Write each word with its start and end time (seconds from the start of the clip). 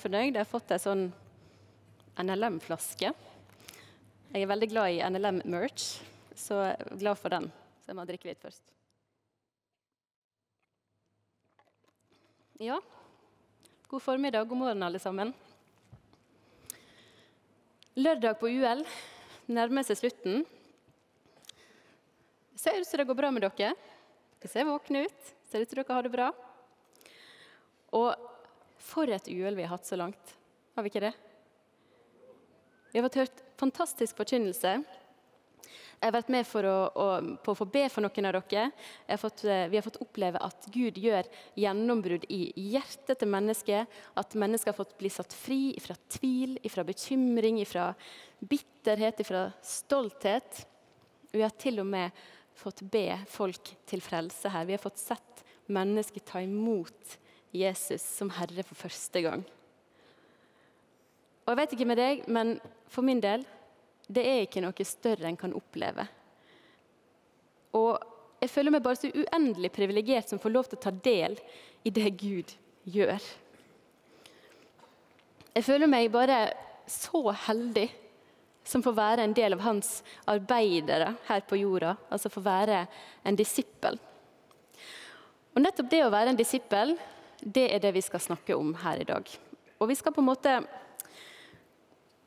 fornøyd. 0.00 0.34
Jeg 0.34 0.40
har 0.40 0.48
fått 0.48 0.72
ei 0.74 0.80
sånn 0.80 1.08
NLM-flaske. 2.20 3.12
Jeg 4.30 4.44
er 4.44 4.50
veldig 4.50 4.68
glad 4.70 4.94
i 4.94 5.00
NLM-merch, 5.06 5.86
så 6.38 6.70
glad 7.00 7.18
for 7.18 7.34
den. 7.34 7.48
Så 7.82 7.90
jeg 7.90 7.98
må 7.98 8.06
drikke 8.08 8.30
litt 8.30 8.42
først. 8.42 8.62
Ja, 12.60 12.76
god 13.88 14.04
formiddag, 14.04 14.48
god 14.48 14.60
morgen, 14.60 14.84
alle 14.84 15.00
sammen. 15.00 15.32
Lørdag 17.96 18.36
på 18.38 18.50
UL 18.52 18.84
nærmer 19.50 19.84
seg 19.84 19.98
slutten. 19.98 20.44
Ser 22.60 22.78
ut 22.78 22.86
som 22.86 23.00
det 23.00 23.08
går 23.08 23.18
bra 23.18 23.30
med 23.32 23.46
dere. 23.46 23.72
Dere 24.40 24.52
ser 24.52 24.68
våkne 24.68 25.06
ut. 25.08 25.32
Ser 25.50 25.64
ut 25.64 25.72
som 25.72 25.80
dere 25.80 25.96
har 25.96 26.06
det 26.06 26.12
bra. 26.12 26.28
Og 27.96 28.12
for 28.80 29.10
et 29.12 29.28
uhell 29.30 29.58
vi 29.58 29.66
har 29.66 29.74
hatt 29.76 29.88
så 29.88 29.98
langt. 30.00 30.36
Har 30.76 30.86
vi 30.86 30.92
ikke 30.92 31.04
det? 31.04 31.12
Vi 32.90 32.98
har 32.98 33.06
fått 33.06 33.20
hørt 33.20 33.44
fantastisk 33.60 34.18
forkynnelse. 34.18 34.80
Jeg 36.00 36.08
har 36.08 36.14
vært 36.16 36.30
med 36.32 36.46
for 36.48 36.64
å, 36.64 36.76
å, 36.96 37.06
på 37.44 37.52
å 37.52 37.58
få 37.58 37.66
be 37.68 37.82
for 37.92 38.00
noen 38.00 38.28
av 38.30 38.38
dere. 38.38 38.70
Har 39.04 39.20
fått, 39.20 39.42
eh, 39.44 39.66
vi 39.68 39.76
har 39.76 39.84
fått 39.84 40.00
oppleve 40.00 40.40
at 40.40 40.64
Gud 40.72 40.96
gjør 40.96 41.28
gjennombrudd 41.60 42.24
i 42.32 42.40
hjertet 42.72 43.20
til 43.20 43.28
mennesket. 43.28 44.00
At 44.16 44.32
mennesker 44.32 44.72
har 44.72 44.78
fått 44.78 44.96
bli 44.98 45.10
satt 45.12 45.36
fri 45.36 45.74
fra 45.84 45.98
tvil, 46.16 46.56
fra 46.72 46.86
bekymring, 46.88 47.60
fra 47.68 47.90
bitterhet, 48.40 49.20
fra 49.28 49.50
stolthet. 49.60 50.64
Vi 51.36 51.44
har 51.44 51.52
til 51.60 51.84
og 51.84 51.90
med 51.92 52.16
fått 52.56 52.80
be 52.90 53.20
folk 53.28 53.74
til 53.92 54.00
frelse 54.00 54.50
her. 54.56 54.64
Vi 54.64 54.78
har 54.78 54.82
fått 54.82 55.04
sett 55.04 55.44
mennesker 55.68 56.24
ta 56.24 56.40
imot 56.40 57.20
Jesus 57.52 58.04
som 58.04 58.30
Herre 58.36 58.64
for 58.66 58.78
første 58.78 59.22
gang. 59.24 59.42
Og 61.44 61.52
jeg 61.52 61.58
vet 61.60 61.74
ikke 61.74 61.88
med 61.90 61.98
deg, 61.98 62.22
men 62.30 62.54
for 62.90 63.06
min 63.06 63.22
del 63.22 63.44
det 64.10 64.22
er 64.26 64.44
ikke 64.44 64.62
noe 64.62 64.86
større 64.86 65.28
en 65.28 65.38
kan 65.38 65.54
oppleve. 65.54 66.06
Og 67.78 67.98
jeg 68.40 68.50
føler 68.50 68.74
meg 68.74 68.82
bare 68.82 68.98
så 68.98 69.10
uendelig 69.12 69.70
privilegert 69.74 70.30
som 70.30 70.40
får 70.42 70.54
lov 70.54 70.68
til 70.70 70.78
å 70.78 70.84
ta 70.86 70.92
del 70.94 71.36
i 71.86 71.92
det 71.94 72.08
Gud 72.18 72.54
gjør. 72.90 73.20
Jeg 75.54 75.66
føler 75.66 75.90
meg 75.90 76.10
bare 76.14 76.40
så 76.90 77.22
heldig 77.46 77.88
som 78.66 78.82
får 78.84 78.94
være 78.96 79.24
en 79.26 79.34
del 79.34 79.56
av 79.56 79.64
hans 79.64 80.00
arbeidere 80.30 81.14
her 81.26 81.42
på 81.46 81.58
jorda. 81.60 81.96
Altså 82.10 82.30
få 82.32 82.42
være 82.44 82.84
en 83.26 83.38
disippel. 83.38 83.98
Og 85.54 85.64
nettopp 85.64 85.90
det 85.90 86.04
å 86.04 86.12
være 86.12 86.32
en 86.32 86.38
disippel, 86.38 86.94
det 87.40 87.66
er 87.74 87.80
det 87.80 87.94
vi 87.96 88.02
skal 88.04 88.20
snakke 88.20 88.56
om 88.56 88.74
her 88.82 89.00
i 89.00 89.08
dag. 89.08 89.30
Og 89.80 89.88
vi 89.88 89.96
skal 89.96 90.12
på 90.12 90.20
en 90.20 90.28
måte 90.28 90.56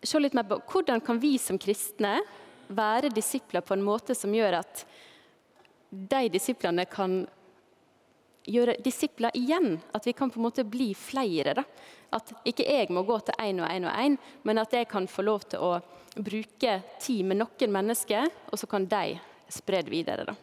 se 0.03 0.19
litt 0.19 0.35
mer 0.35 0.47
på 0.49 0.59
hvordan 0.71 1.03
kan 1.05 1.19
vi 1.21 1.37
som 1.39 1.59
kristne 1.61 2.17
være 2.73 3.11
disipler 3.13 3.63
på 3.63 3.75
en 3.75 3.85
måte 3.85 4.15
som 4.17 4.33
gjør 4.33 4.59
at 4.63 4.83
de 5.93 6.21
disiplene 6.33 6.85
kan 6.89 7.21
gjøre 8.49 8.75
disipler 8.83 9.35
igjen. 9.37 9.77
At 9.93 10.07
vi 10.07 10.13
kan 10.13 10.31
på 10.31 10.39
en 10.39 10.47
måte 10.47 10.65
bli 10.67 10.91
flere. 10.97 11.53
Da. 11.59 11.63
At 12.13 12.33
ikke 12.47 12.65
jeg 12.67 12.89
må 12.93 13.05
gå 13.07 13.19
til 13.27 13.37
én 13.39 13.61
og 13.61 13.69
én 13.69 13.85
og 13.87 13.93
én, 13.93 14.17
men 14.43 14.61
at 14.61 14.73
jeg 14.73 14.89
kan 14.89 15.07
få 15.07 15.25
lov 15.25 15.45
til 15.53 15.63
å 15.63 15.77
bruke 16.13 16.79
tid 17.01 17.25
med 17.25 17.39
noen 17.39 17.71
mennesker, 17.73 18.27
og 18.51 18.59
så 18.59 18.69
kan 18.69 18.85
de 18.89 19.19
spre 19.49 19.81
det 19.85 19.93
videre. 19.93 20.25
Da. 20.29 20.35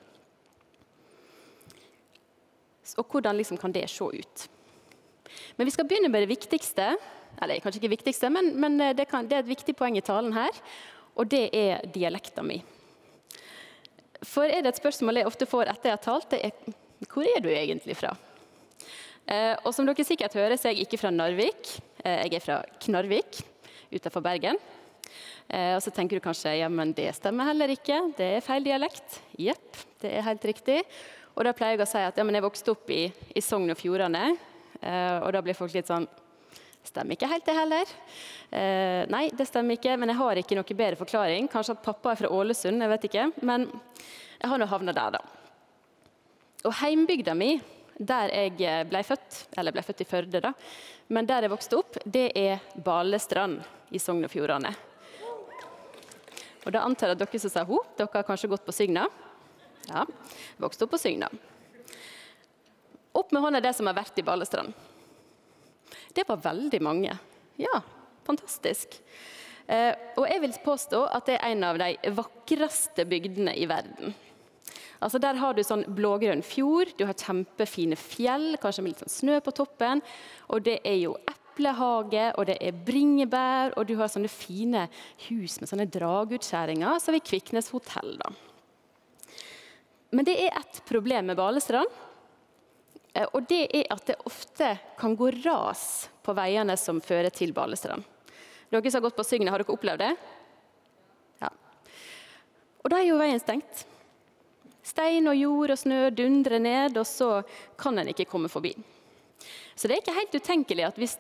Og 2.99 3.07
hvordan 3.07 3.39
liksom 3.39 3.59
kan 3.61 3.73
det 3.73 3.87
se 3.91 4.05
ut? 4.05 4.49
Men 5.57 5.69
vi 5.69 5.75
skal 5.75 5.89
begynne 5.89 6.11
med 6.13 6.25
det 6.25 6.33
viktigste, 6.33 6.93
eller 7.41 7.63
kanskje 7.63 7.83
ikke 7.83 7.95
viktigste, 7.97 8.31
men, 8.33 8.53
men 8.61 8.81
eh, 8.81 8.95
det, 8.97 9.09
kan, 9.11 9.29
det, 9.29 9.39
er 9.39 9.45
et 9.45 9.53
viktig 9.53 9.77
poeng 9.79 9.99
i 9.99 10.05
talen 10.05 10.35
her. 10.37 10.63
Og 11.19 11.29
det 11.31 11.49
er 11.57 11.87
dialekta 11.93 12.45
mi. 12.47 12.61
For 14.27 14.47
er 14.47 14.63
det 14.63 14.75
et 14.75 14.81
spørsmål 14.83 15.21
jeg 15.21 15.29
ofte 15.29 15.49
får 15.49 15.71
etter 15.73 15.91
jeg 15.91 15.99
har 15.99 16.05
talt, 16.05 16.31
det 16.33 16.43
er 16.51 16.77
hvor 17.09 17.25
er 17.25 17.41
du 17.41 17.49
egentlig 17.49 17.97
fra? 17.97 18.11
Eh, 19.31 19.55
og 19.65 19.73
som 19.73 19.87
dere 19.89 20.05
sikkert 20.05 20.35
hører, 20.37 20.59
så 20.59 20.69
er 20.69 20.75
jeg 20.75 20.85
ikke 20.85 21.01
fra 21.01 21.13
Narvik. 21.15 21.71
Eh, 22.05 22.27
jeg 22.27 22.37
er 22.37 22.45
fra 22.45 22.59
Knarvik 22.83 23.41
utenfor 23.91 24.25
Bergen. 24.25 24.59
Eh, 25.49 25.73
og 25.77 25.81
så 25.83 25.93
tenker 25.95 26.19
du 26.19 26.25
kanskje 26.25 26.59
ja, 26.61 26.69
men 26.69 26.93
det 26.97 27.09
stemmer 27.17 27.49
heller 27.49 27.73
ikke, 27.73 28.03
det 28.19 28.29
er 28.37 28.45
feil 28.45 28.67
dialekt. 28.67 29.21
Jepp, 29.41 29.81
det 30.03 30.13
er 30.13 30.27
helt 30.29 30.45
riktig. 30.47 30.83
Og 31.35 31.47
da 31.47 31.55
pleier 31.57 31.79
jeg 31.79 31.87
å 31.87 31.89
si 31.89 32.05
at 32.05 32.21
ja, 32.21 32.27
men 32.27 32.37
jeg 32.37 32.45
vokste 32.45 32.75
opp 32.75 32.91
i, 32.93 33.07
i 33.09 33.43
Sogn 33.45 33.73
og 33.73 33.79
Fjordane. 33.81 34.35
Eh, 34.81 35.19
og 35.21 35.31
da 35.35 35.43
blir 35.45 35.59
folk 35.59 35.75
litt 35.77 35.91
sånn 35.91 36.09
Stemmer 36.81 37.13
ikke 37.13 37.29
helt, 37.29 37.45
det 37.45 37.53
heller. 37.53 37.91
Eh, 38.57 39.03
nei, 39.13 39.27
det 39.37 39.45
stemmer 39.45 39.77
ikke, 39.77 39.99
men 40.01 40.09
jeg 40.09 40.17
har 40.17 40.39
ikke 40.41 40.57
noe 40.57 40.77
bedre 40.79 40.97
forklaring. 40.97 41.49
Kanskje 41.53 41.75
at 41.77 41.83
pappa 41.85 42.15
er 42.15 42.21
fra 42.23 42.31
Ålesund, 42.33 42.81
jeg 42.81 42.93
vet 42.95 43.05
ikke. 43.11 43.27
Men 43.45 43.67
jeg 44.41 44.49
har 44.49 44.63
nå 44.63 44.69
havna 44.71 44.95
der, 44.97 45.19
da. 45.19 45.21
Og 46.65 46.73
heimbygda 46.81 47.35
mi, 47.37 47.51
der 48.01 48.33
jeg 48.33 48.57
eh, 48.65 48.81
ble 48.89 49.05
født, 49.05 49.43
eller 49.61 49.77
ble 49.77 49.85
født 49.85 50.01
i 50.01 50.09
Førde, 50.09 50.41
da, 50.41 50.55
men 51.13 51.29
der 51.29 51.45
jeg 51.45 51.53
vokste 51.53 51.79
opp, 51.83 52.01
det 52.05 52.31
er 52.39 52.65
Balestrand 52.81 53.61
i 53.93 54.01
Sogn 54.01 54.25
og 54.25 54.33
Fjordane. 54.33 54.73
Og 56.65 56.73
da 56.73 56.85
antar 56.85 57.13
jeg 57.13 57.17
at 57.17 57.23
dere 57.27 57.41
som 57.45 57.53
sa 57.53 57.65
ho, 57.69 57.85
dere 57.97 58.13
har 58.15 58.27
kanskje 58.29 58.51
gått 58.53 58.65
på 58.65 58.75
Sygna? 58.77 59.07
Ja, 59.89 60.05
vokste 60.61 60.89
opp 60.89 60.97
på 60.97 61.01
Sygna. 61.01 61.29
Opp 63.13 63.33
med 63.33 63.43
hånda 63.43 63.61
det 63.61 63.75
som 63.75 63.89
har 63.91 63.99
vært 63.99 64.19
i 64.21 64.25
Balestrand. 64.27 64.73
Det 66.15 66.27
var 66.29 66.43
veldig 66.43 66.81
mange. 66.83 67.15
Ja, 67.61 67.81
fantastisk. 68.27 69.01
Eh, 69.67 69.95
og 70.19 70.27
jeg 70.27 70.43
vil 70.43 70.57
påstå 70.65 71.05
at 71.15 71.29
det 71.31 71.39
er 71.39 71.53
en 71.53 71.67
av 71.67 71.79
de 71.79 71.95
vakreste 72.17 73.07
bygdene 73.07 73.55
i 73.59 73.69
verden. 73.71 74.15
Altså 75.01 75.19
Der 75.23 75.39
har 75.41 75.55
du 75.57 75.63
sånn 75.65 75.87
blågrønn 75.97 76.43
fjord, 76.45 76.93
du 76.99 77.07
har 77.09 77.17
kjempefine 77.17 77.97
fjell, 77.97 78.53
kanskje 78.61 78.83
med 78.85 78.93
litt 78.93 79.05
sånn 79.05 79.15
snø 79.15 79.39
på 79.45 79.55
toppen. 79.57 80.03
Og 80.53 80.67
det 80.67 80.81
er 80.85 80.99
jo 81.01 81.15
eplehage, 81.23 82.27
og 82.37 82.51
det 82.51 82.59
er 82.61 82.83
bringebær, 82.87 83.75
og 83.79 83.89
du 83.89 83.95
har 84.01 84.13
sånne 84.13 84.31
fine 84.31 84.87
hus 85.29 85.57
med 85.61 85.71
sånne 85.71 85.89
dragutskjæringer, 85.91 87.01
som 87.01 87.17
i 87.17 87.25
Kviknes 87.25 87.73
hotell. 87.73 88.19
da. 88.21 88.33
Men 90.11 90.27
det 90.27 90.37
er 90.43 90.59
ett 90.59 90.83
problem 90.89 91.31
med 91.31 91.39
Balestrand. 91.39 91.89
Eh, 93.15 93.27
og 93.33 93.47
det 93.51 93.65
er 93.75 93.87
at 93.93 94.07
det 94.07 94.19
ofte 94.29 94.73
kan 94.99 95.17
gå 95.19 95.31
ras 95.43 96.09
på 96.23 96.35
veiene 96.37 96.77
som 96.79 97.01
fører 97.03 97.33
til 97.35 97.55
Balestrand. 97.57 98.05
Dere 98.71 98.91
som 98.91 99.01
har 99.01 99.09
gått 99.09 99.19
på 99.19 99.27
Sygne, 99.27 99.51
har 99.51 99.63
dere 99.63 99.75
opplevd 99.75 100.05
det? 100.05 100.13
Ja. 101.43 101.51
Og 102.85 102.93
da 102.93 103.01
er 103.01 103.09
jo 103.09 103.19
veien 103.19 103.43
stengt. 103.43 103.85
Stein 104.87 105.27
og 105.29 105.37
jord 105.37 105.75
og 105.75 105.79
snø 105.79 105.99
dundrer 106.15 106.63
ned, 106.63 106.97
og 106.99 107.07
så 107.07 107.43
kan 107.79 107.99
en 107.99 108.11
ikke 108.13 108.29
komme 108.31 108.49
forbi. 108.51 108.73
Så 109.75 109.89
det 109.89 109.97
er 109.97 110.03
ikke 110.03 110.17
helt 110.17 110.37
utenkelig 110.37 110.87
at 110.87 110.99
hvis 111.01 111.17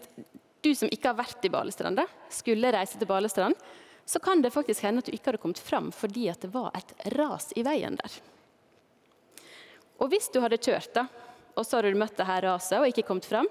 du 0.60 0.72
som 0.76 0.90
ikke 0.92 1.10
har 1.10 1.18
vært 1.18 1.44
i 1.46 1.52
Balestrand, 1.52 1.98
da, 2.00 2.06
skulle 2.32 2.72
reise 2.74 2.98
til 3.00 3.08
Balestrand, 3.08 3.56
så 4.04 4.18
kan 4.22 4.42
det 4.42 4.52
faktisk 4.52 4.84
hende 4.84 5.02
at 5.02 5.08
du 5.08 5.14
ikke 5.14 5.30
hadde 5.30 5.42
kommet 5.42 5.60
fram 5.62 5.90
fordi 5.94 6.28
at 6.32 6.42
det 6.42 6.50
var 6.54 6.72
et 6.76 6.92
ras 7.16 7.50
i 7.56 7.64
veien 7.66 7.98
der. 7.98 8.16
Og 10.00 10.10
hvis 10.10 10.30
du 10.32 10.40
hadde 10.42 10.58
kjørt, 10.58 10.90
da, 10.96 11.06
og 11.60 11.66
så 11.68 11.78
har 11.78 11.86
du 11.86 11.98
møtt 12.00 12.16
det 12.16 12.26
her 12.28 12.46
raset 12.48 12.78
og 12.80 12.88
ikke 12.88 13.04
kommet 13.08 13.28
fram, 13.28 13.48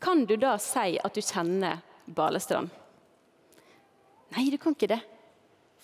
kan 0.00 0.24
du 0.28 0.34
da 0.40 0.56
si 0.60 0.96
at 0.98 1.16
du 1.16 1.20
kjenner 1.22 1.82
Balestrand? 2.04 2.72
Nei, 4.34 4.48
du 4.50 4.58
kan 4.60 4.74
ikke 4.74 4.90
det. 4.90 5.00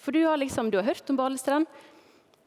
For 0.01 0.17
du 0.17 0.25
har, 0.25 0.41
liksom, 0.41 0.73
du 0.73 0.79
har 0.81 0.89
hørt 0.89 1.13
om 1.13 1.19
Balestrand, 1.21 1.69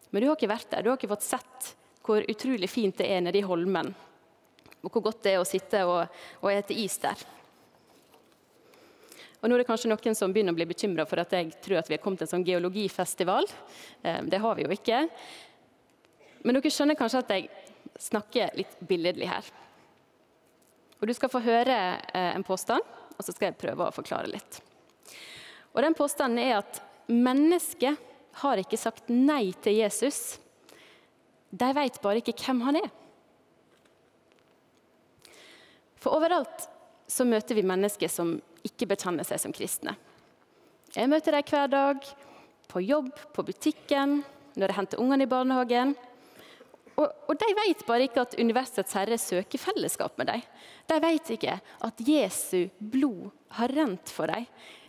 men 0.09 0.21
du 0.21 0.27
har 0.27 0.35
ikke 0.37 0.51
vært 0.51 0.69
der. 0.73 0.83
Du 0.83 0.91
har 0.91 0.97
ikke 0.99 1.13
fått 1.13 1.25
sett 1.25 1.69
hvor 2.03 2.25
utrolig 2.29 2.67
fint 2.69 2.97
det 2.99 3.07
er 3.09 3.23
nede 3.23 3.39
i 3.39 3.45
Holmen. 3.45 3.93
Og 4.83 4.91
hvor 4.91 5.05
godt 5.07 5.23
det 5.23 5.35
er 5.35 5.41
å 5.41 5.47
sitte 5.47 5.85
og, 5.87 6.03
og 6.43 6.51
ete 6.51 6.75
is 6.75 6.97
der. 7.01 7.21
Og 9.39 9.49
nå 9.49 9.55
er 9.55 9.63
det 9.63 9.67
kanskje 9.67 9.89
noen 9.91 10.15
som 10.15 10.31
begynner 10.31 10.55
å 10.55 10.57
bli 10.59 10.67
bekymra 10.69 11.05
for 11.07 11.19
at 11.19 11.33
jeg 11.35 11.55
tror 11.63 11.81
at 11.81 11.89
vi 11.89 11.97
har 11.97 12.03
kommet 12.03 12.21
til 12.21 12.29
en 12.29 12.33
sånn 12.35 12.45
geologifestival. 12.47 13.47
Det 14.03 14.39
har 14.39 14.59
vi 14.59 14.67
jo 14.67 14.75
ikke. 14.75 15.01
Men 16.43 16.59
dere 16.59 16.71
skjønner 16.71 16.99
kanskje 16.99 17.23
at 17.23 17.33
jeg 17.33 17.49
snakke 18.03 18.49
litt 18.57 18.75
billedlig 18.83 19.29
her. 19.31 19.47
Og 20.99 21.07
Du 21.07 21.13
skal 21.15 21.31
få 21.31 21.41
høre 21.43 21.77
eh, 22.13 22.31
en 22.35 22.45
påstand, 22.47 22.83
og 23.17 23.25
så 23.25 23.33
skal 23.33 23.49
jeg 23.49 23.59
prøve 23.59 23.87
å 23.87 23.95
forklare 23.95 24.31
litt. 24.31 24.59
Og 25.73 25.81
den 25.83 25.95
Påstanden 25.97 26.39
er 26.39 26.59
at 26.61 26.79
mennesket 27.09 27.99
har 28.43 28.61
ikke 28.61 28.79
sagt 28.79 29.09
nei 29.11 29.53
til 29.61 29.77
Jesus. 29.77 30.37
De 31.53 31.69
vet 31.75 31.99
bare 32.01 32.21
ikke 32.21 32.37
hvem 32.39 32.61
han 32.65 32.79
er. 32.81 32.89
For 36.01 36.15
overalt 36.17 36.67
så 37.07 37.25
møter 37.27 37.57
vi 37.57 37.65
mennesker 37.67 38.11
som 38.11 38.35
ikke 38.65 38.87
bekjenner 38.93 39.27
seg 39.27 39.41
som 39.41 39.53
kristne. 39.55 39.95
Jeg 40.93 41.09
møter 41.09 41.35
dem 41.35 41.45
hver 41.49 41.69
dag, 41.71 42.07
på 42.69 42.81
jobb, 42.81 43.11
på 43.35 43.45
butikken, 43.45 44.21
når 44.55 44.71
jeg 44.71 44.77
henter 44.77 45.01
ungene 45.01 45.25
i 45.25 45.29
barnehagen. 45.29 45.93
Og, 46.93 47.09
og 47.27 47.37
de 47.39 47.49
vet 47.57 47.81
bare 47.87 48.05
ikke 48.05 48.21
at 48.21 48.35
universets 48.39 48.93
herre 48.93 49.17
søker 49.17 49.61
fellesskap 49.61 50.17
med 50.19 50.29
dem. 50.29 50.43
De 50.89 50.99
vet 51.01 51.31
ikke 51.35 51.57
at 51.87 52.03
Jesu 52.05 52.67
blod 52.77 53.31
har 53.57 53.73
rent 53.73 54.13
for 54.13 54.29
dem. 54.29 54.45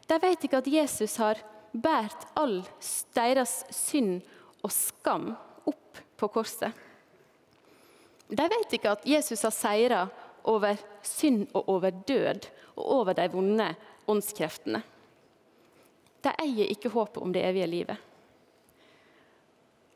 De 0.09 0.19
vet 0.21 0.45
ikke 0.45 0.61
at 0.61 0.69
Jesus 0.69 1.17
har 1.17 1.41
båret 1.73 2.27
all 2.37 2.61
deres 3.17 3.63
synd 3.73 4.21
og 4.63 4.73
skam 4.73 5.33
opp 5.67 6.03
på 6.21 6.29
korset. 6.35 6.73
De 8.29 8.47
vet 8.51 8.77
ikke 8.77 8.95
at 8.95 9.07
Jesus 9.09 9.43
har 9.45 9.55
seira 9.55 10.05
over 10.45 10.77
synd 11.05 11.47
og 11.55 11.69
over 11.77 11.91
død 12.09 12.49
og 12.77 12.85
over 13.01 13.17
de 13.17 13.29
vonde 13.33 13.69
åndskreftene. 14.09 14.83
De 16.25 16.33
eier 16.41 16.73
ikke 16.73 16.93
håpet 16.93 17.23
om 17.23 17.33
det 17.33 17.45
evige 17.45 17.69
livet. 17.69 17.97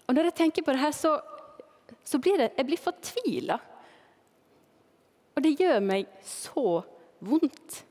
Og 0.08 0.14
Når 0.14 0.30
jeg 0.30 0.34
tenker 0.34 0.64
på 0.64 0.72
det 0.72 0.80
her, 0.80 0.92
så, 0.96 1.18
så 2.04 2.20
blir 2.22 2.38
det, 2.40 2.52
jeg 2.56 2.68
blir 2.68 2.80
fortvila. 2.80 3.58
Og 5.36 5.44
det 5.44 5.56
gjør 5.60 5.78
meg 5.84 6.08
så 6.24 6.80
vondt. 7.24 7.82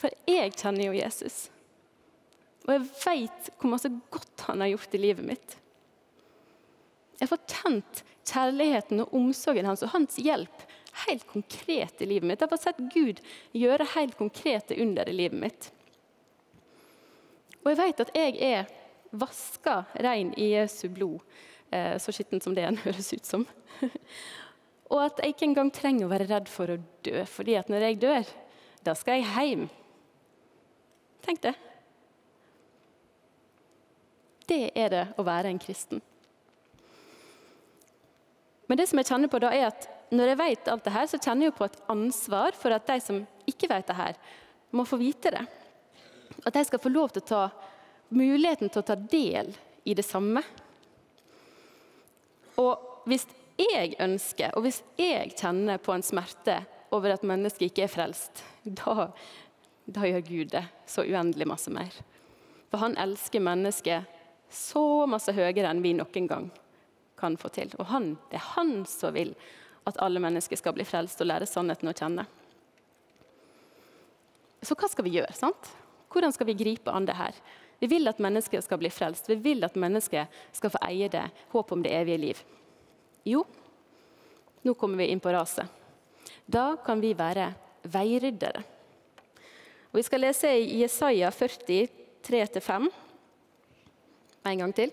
For 0.00 0.12
jeg 0.28 0.54
kjenner 0.56 0.86
jo 0.86 0.98
Jesus. 0.98 1.48
Og 2.66 2.74
jeg 2.76 2.86
veit 3.02 3.50
hvor 3.56 3.72
masse 3.72 3.90
godt 4.12 4.46
han 4.48 4.62
har 4.64 4.72
gjort 4.74 4.94
i 4.96 5.02
livet 5.02 5.26
mitt. 5.32 5.56
Jeg 7.20 7.28
får 7.28 7.42
kjent 7.50 8.04
kjærligheten 8.30 9.02
og 9.02 9.16
omsorgen 9.16 9.68
hans 9.68 9.82
og 9.84 9.92
hans 9.92 10.16
hjelp 10.20 10.62
helt 11.06 11.26
konkret 11.28 12.00
i 12.02 12.08
livet 12.08 12.28
mitt. 12.28 12.40
Jeg 12.40 12.48
har 12.48 12.54
fått 12.54 12.68
sett 12.68 12.82
Gud 12.94 13.20
gjøre 13.56 13.88
helt 13.94 14.16
konkrete 14.18 14.76
under 14.82 15.08
i 15.08 15.16
livet 15.16 15.40
mitt. 15.42 15.70
Og 17.60 17.72
jeg 17.72 17.80
vet 17.80 18.02
at 18.04 18.12
jeg 18.16 18.36
er 18.40 18.70
vaska 19.10 19.82
rein 20.06 20.32
i 20.38 20.52
Jesu 20.54 20.88
blod, 20.88 21.20
så 21.70 22.12
skittent 22.14 22.44
som 22.44 22.54
det 22.56 22.66
en 22.66 22.78
høres 22.84 23.12
ut 23.14 23.26
som. 23.26 23.46
og 24.90 25.02
at 25.04 25.22
jeg 25.22 25.34
ikke 25.34 25.48
engang 25.50 25.70
trenger 25.74 26.06
å 26.06 26.12
være 26.12 26.28
redd 26.30 26.50
for 26.50 26.74
å 26.74 26.80
dø, 27.06 27.24
fordi 27.30 27.56
at 27.60 27.70
når 27.70 27.86
jeg 27.86 28.00
dør, 28.02 28.32
da 28.86 28.94
skal 28.98 29.20
jeg 29.20 29.30
hjem. 29.30 29.66
Tenk 31.24 31.42
det. 31.44 31.54
Det 34.50 34.64
er 34.74 34.90
det 34.90 35.06
å 35.20 35.26
være 35.26 35.52
en 35.52 35.60
kristen. 35.62 36.00
Men 38.70 38.78
det 38.78 38.86
som 38.90 38.98
jeg 39.00 39.08
kjenner 39.10 39.30
på 39.30 39.40
da 39.42 39.50
er 39.54 39.68
at 39.68 39.88
når 40.14 40.32
jeg 40.32 40.38
vet 40.40 40.68
alt 40.70 40.84
det 40.86 40.94
her, 40.94 41.06
så 41.10 41.18
kjenner 41.18 41.48
jeg 41.48 41.56
på 41.58 41.66
et 41.66 41.80
ansvar 41.90 42.56
for 42.58 42.74
at 42.74 42.86
de 42.86 42.96
som 43.02 43.20
ikke 43.50 43.68
vet 43.70 43.86
det 43.86 43.98
her, 43.98 44.18
må 44.74 44.84
få 44.86 44.98
vite 44.98 45.32
det. 45.34 45.42
At 46.46 46.54
de 46.54 46.62
skal 46.66 46.82
få 46.82 46.90
lov 46.90 47.12
til 47.14 47.22
å 47.22 47.30
ta 47.30 47.42
muligheten 48.14 48.70
til 48.70 48.82
å 48.82 48.86
ta 48.86 48.96
del 48.98 49.52
i 49.86 49.94
det 49.94 50.06
samme. 50.06 50.42
Og 52.60 53.04
hvis 53.08 53.26
jeg 53.60 53.94
ønsker, 54.00 54.54
og 54.56 54.64
hvis 54.64 54.82
jeg 55.00 55.34
kjenner 55.36 55.80
på 55.82 55.94
en 55.94 56.04
smerte 56.04 56.60
over 56.94 57.14
at 57.14 57.26
mennesket 57.26 57.70
ikke 57.70 57.86
er 57.86 57.92
frelst, 57.92 58.42
da, 58.64 59.10
da 59.86 60.08
gjør 60.08 60.26
Gud 60.26 60.54
det 60.54 60.64
så 60.88 61.04
uendelig 61.06 61.48
masse 61.48 61.72
mer. 61.72 61.92
For 62.70 62.82
han 62.82 62.96
elsker 63.00 63.42
mennesket 63.42 64.18
så 64.50 65.06
masse 65.10 65.32
høyere 65.34 65.70
enn 65.70 65.82
vi 65.84 65.94
noen 65.98 66.28
gang 66.30 66.50
kan 67.20 67.36
få 67.38 67.50
til. 67.54 67.72
Og 67.78 67.90
han, 67.92 68.14
det 68.30 68.40
er 68.40 68.52
han 68.56 68.80
som 68.88 69.14
vil 69.14 69.34
at 69.88 69.98
alle 70.02 70.22
mennesker 70.22 70.58
skal 70.58 70.74
bli 70.76 70.86
frelst 70.86 71.20
og 71.22 71.30
lære 71.30 71.48
sannheten 71.48 71.90
å 71.90 71.96
kjenne. 71.96 72.26
Så 74.60 74.76
hva 74.76 74.90
skal 74.92 75.06
vi 75.06 75.16
gjøre? 75.16 75.32
sant? 75.36 75.70
Hvordan 76.10 76.34
skal 76.34 76.48
vi 76.50 76.58
gripe 76.58 76.92
an 76.92 77.06
det 77.08 77.16
her? 77.16 77.36
Vi 77.80 77.88
vil 77.88 78.08
at 78.10 78.20
mennesket 78.20 78.64
skal 78.64 78.78
bli 78.80 78.90
frelst. 78.92 79.28
Vi 79.30 79.38
vil 79.40 79.64
at 79.64 79.78
mennesket 79.80 80.28
skal 80.52 80.72
få 80.72 80.80
eie 80.84 81.08
det, 81.08 81.24
håp 81.52 81.72
om 81.72 81.82
det 81.82 81.94
evige 81.96 82.20
liv. 82.20 82.42
Jo, 83.24 83.44
nå 84.62 84.74
kommer 84.76 85.00
vi 85.00 85.08
inn 85.12 85.22
på 85.22 85.32
raset. 85.32 85.64
Da 86.44 86.74
kan 86.84 87.00
vi 87.00 87.14
være 87.16 87.48
veiryddere. 87.88 88.62
Og 89.90 89.98
vi 89.98 90.04
skal 90.06 90.22
lese 90.26 90.52
i 90.60 90.82
Jesaja 90.82 91.30
40, 91.34 91.88
3-5 92.26 92.90
en 94.50 94.62
gang 94.62 94.74
til. 94.76 94.92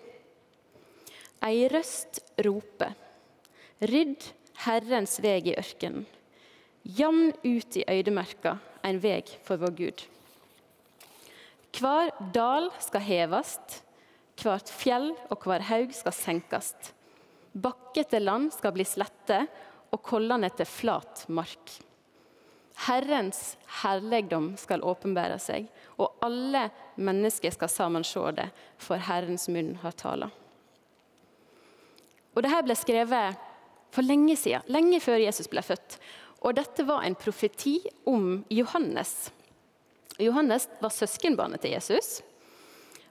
Ei 1.44 1.68
røst 1.69 2.22
roper. 2.45 2.95
Rydd 3.84 4.31
Herrens 4.63 5.19
veg 5.22 5.51
i 5.51 5.57
ørkenen. 5.60 6.07
Jamn 6.98 7.34
ut 7.44 7.78
i 7.78 7.84
øydemerka 7.84 8.56
en 8.88 9.01
veg 9.04 9.30
for 9.44 9.60
vår 9.60 9.75
Gud. 9.75 10.06
Hver 11.77 12.09
dal 12.33 12.71
skal 12.81 13.03
hevast, 13.06 13.81
hvert 14.41 14.69
fjell 14.69 15.12
og 15.29 15.44
hver 15.45 15.65
haug 15.69 15.94
skal 15.94 16.15
senkast. 16.15 16.94
Bakkete 17.53 18.21
land 18.21 18.51
skal 18.56 18.74
bli 18.74 18.85
slette, 18.88 19.45
og 19.94 20.01
kollene 20.03 20.50
til 20.51 20.68
flat 20.68 21.24
mark. 21.31 21.77
Herrens 22.88 23.56
herlegdom 23.81 24.51
skal 24.59 24.83
åpenbære 24.85 25.38
seg, 25.41 25.69
og 25.97 26.18
alle 26.25 26.68
mennesker 27.00 27.53
skal 27.56 27.71
sammen 27.71 28.06
se 28.06 28.21
det, 28.38 28.50
for 28.77 29.01
Herrens 29.01 29.47
munn 29.50 29.77
har 29.81 29.95
tala. 29.97 30.29
Og 32.35 32.44
Dette 32.45 32.65
ble 32.68 32.75
skrevet 32.77 33.45
for 33.95 34.06
lenge 34.06 34.35
siden, 34.38 34.65
lenge 34.69 35.00
før 35.01 35.24
Jesus 35.24 35.50
ble 35.50 35.63
født. 35.65 35.97
Og 36.45 36.53
dette 36.53 36.85
var 36.85 37.01
en 37.07 37.18
profeti 37.18 37.79
om 38.06 38.44
Johannes. 38.53 39.31
Johannes 40.18 40.69
var 40.80 40.94
søskenbarnet 40.94 41.62
til 41.62 41.75
Jesus. 41.75 42.22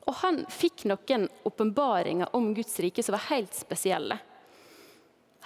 Og 0.06 0.14
han 0.22 0.44
fikk 0.50 0.86
noen 0.90 1.28
åpenbaringer 1.46 2.34
om 2.36 2.52
Guds 2.54 2.78
rike 2.82 3.02
som 3.02 3.16
var 3.16 3.26
helt 3.30 3.54
spesielle. 3.54 4.18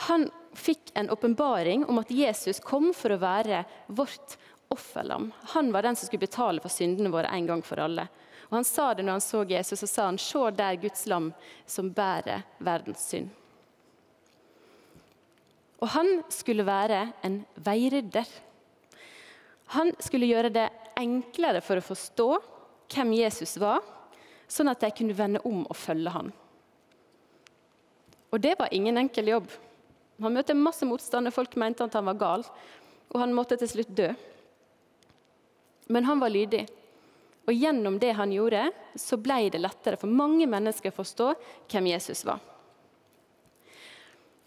Han 0.09 0.31
fikk 0.57 0.93
en 0.95 1.11
åpenbaring 1.13 1.85
om 1.85 2.01
at 2.01 2.11
Jesus 2.11 2.61
kom 2.65 2.91
for 2.97 3.13
å 3.13 3.21
være 3.21 3.65
vårt 3.87 4.37
offerlam. 4.73 5.31
Han 5.55 5.73
var 5.73 5.85
den 5.85 5.97
som 5.97 6.09
skulle 6.09 6.25
betale 6.25 6.63
for 6.65 6.73
syndene 6.73 7.13
våre 7.13 7.29
en 7.29 7.49
gang 7.49 7.63
for 7.65 7.81
alle. 7.81 8.07
Og 8.49 8.57
Han 8.57 8.65
sa 8.65 8.95
det 8.95 9.05
når 9.07 9.19
han 9.19 9.23
så 9.25 9.45
Jesus, 9.47 9.83
og 9.83 9.89
sa 9.89 10.07
han, 10.09 10.19
se 10.19 10.51
der 10.57 10.79
Guds 10.83 11.07
lam 11.07 11.33
som 11.67 11.93
bærer 11.95 12.43
verdens 12.59 13.05
synd. 13.07 13.29
Og 15.81 15.89
han 15.89 16.23
skulle 16.29 16.67
være 16.67 17.07
en 17.25 17.41
veirydder. 17.55 18.27
Han 19.77 19.95
skulle 20.03 20.29
gjøre 20.29 20.51
det 20.53 20.67
enklere 21.01 21.63
for 21.65 21.81
å 21.81 21.85
forstå 21.85 22.29
hvem 22.91 23.15
Jesus 23.19 23.57
var, 23.61 23.83
sånn 24.51 24.71
at 24.73 24.83
de 24.83 24.91
kunne 24.95 25.17
vende 25.17 25.43
om 25.47 25.63
og 25.65 25.79
følge 25.79 26.13
ham. 26.15 26.31
Og 28.31 28.43
det 28.43 28.57
var 28.59 28.75
ingen 28.75 28.99
enkel 29.01 29.33
jobb. 29.33 29.49
Han 30.21 30.35
møtte 30.37 30.55
masse 30.55 30.87
motstand, 30.87 31.27
og 31.27 31.35
folk 31.35 31.57
mente 31.59 31.87
at 31.87 31.97
han 31.97 32.07
var 32.11 32.19
gal. 32.21 32.45
Og 33.11 33.19
han 33.23 33.35
måtte 33.35 33.59
til 33.59 33.71
slutt 33.71 33.95
dø. 33.97 34.11
Men 35.91 36.07
han 36.07 36.21
var 36.23 36.31
lydig. 36.31 36.67
Og 37.49 37.57
gjennom 37.57 37.97
det 37.99 38.13
han 38.15 38.31
gjorde, 38.31 38.69
så 38.95 39.19
ble 39.19 39.49
det 39.51 39.63
lettere 39.63 39.99
for 39.99 40.13
mange 40.13 40.47
mennesker 40.47 40.93
å 40.93 40.99
forstå 41.01 41.33
hvem 41.73 41.91
Jesus 41.91 42.23
var. 42.29 42.39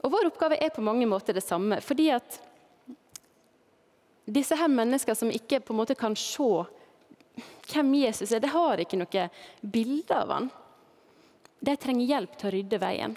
Og 0.03 0.11
Vår 0.11 0.29
oppgave 0.29 0.59
er 0.59 0.71
på 0.71 0.83
mange 0.83 1.07
måter 1.07 1.35
det 1.35 1.43
samme. 1.43 1.81
fordi 1.81 2.09
at 2.11 2.39
disse 4.25 4.55
her 4.55 4.71
mennesker 4.71 5.17
som 5.17 5.31
ikke 5.31 5.59
på 5.63 5.73
en 5.73 5.81
måte 5.81 5.97
kan 5.99 6.15
se 6.19 6.49
hvem 7.71 7.93
Jesus 8.03 8.31
er, 8.31 8.43
de 8.43 8.51
har 8.51 8.81
ikke 8.81 8.99
noe 8.99 9.27
bilde 9.61 10.15
av 10.15 10.31
han. 10.31 10.49
De 11.63 11.75
trenger 11.79 12.11
hjelp 12.11 12.35
til 12.37 12.49
å 12.49 12.53
rydde 12.53 12.79
veien. 12.81 13.15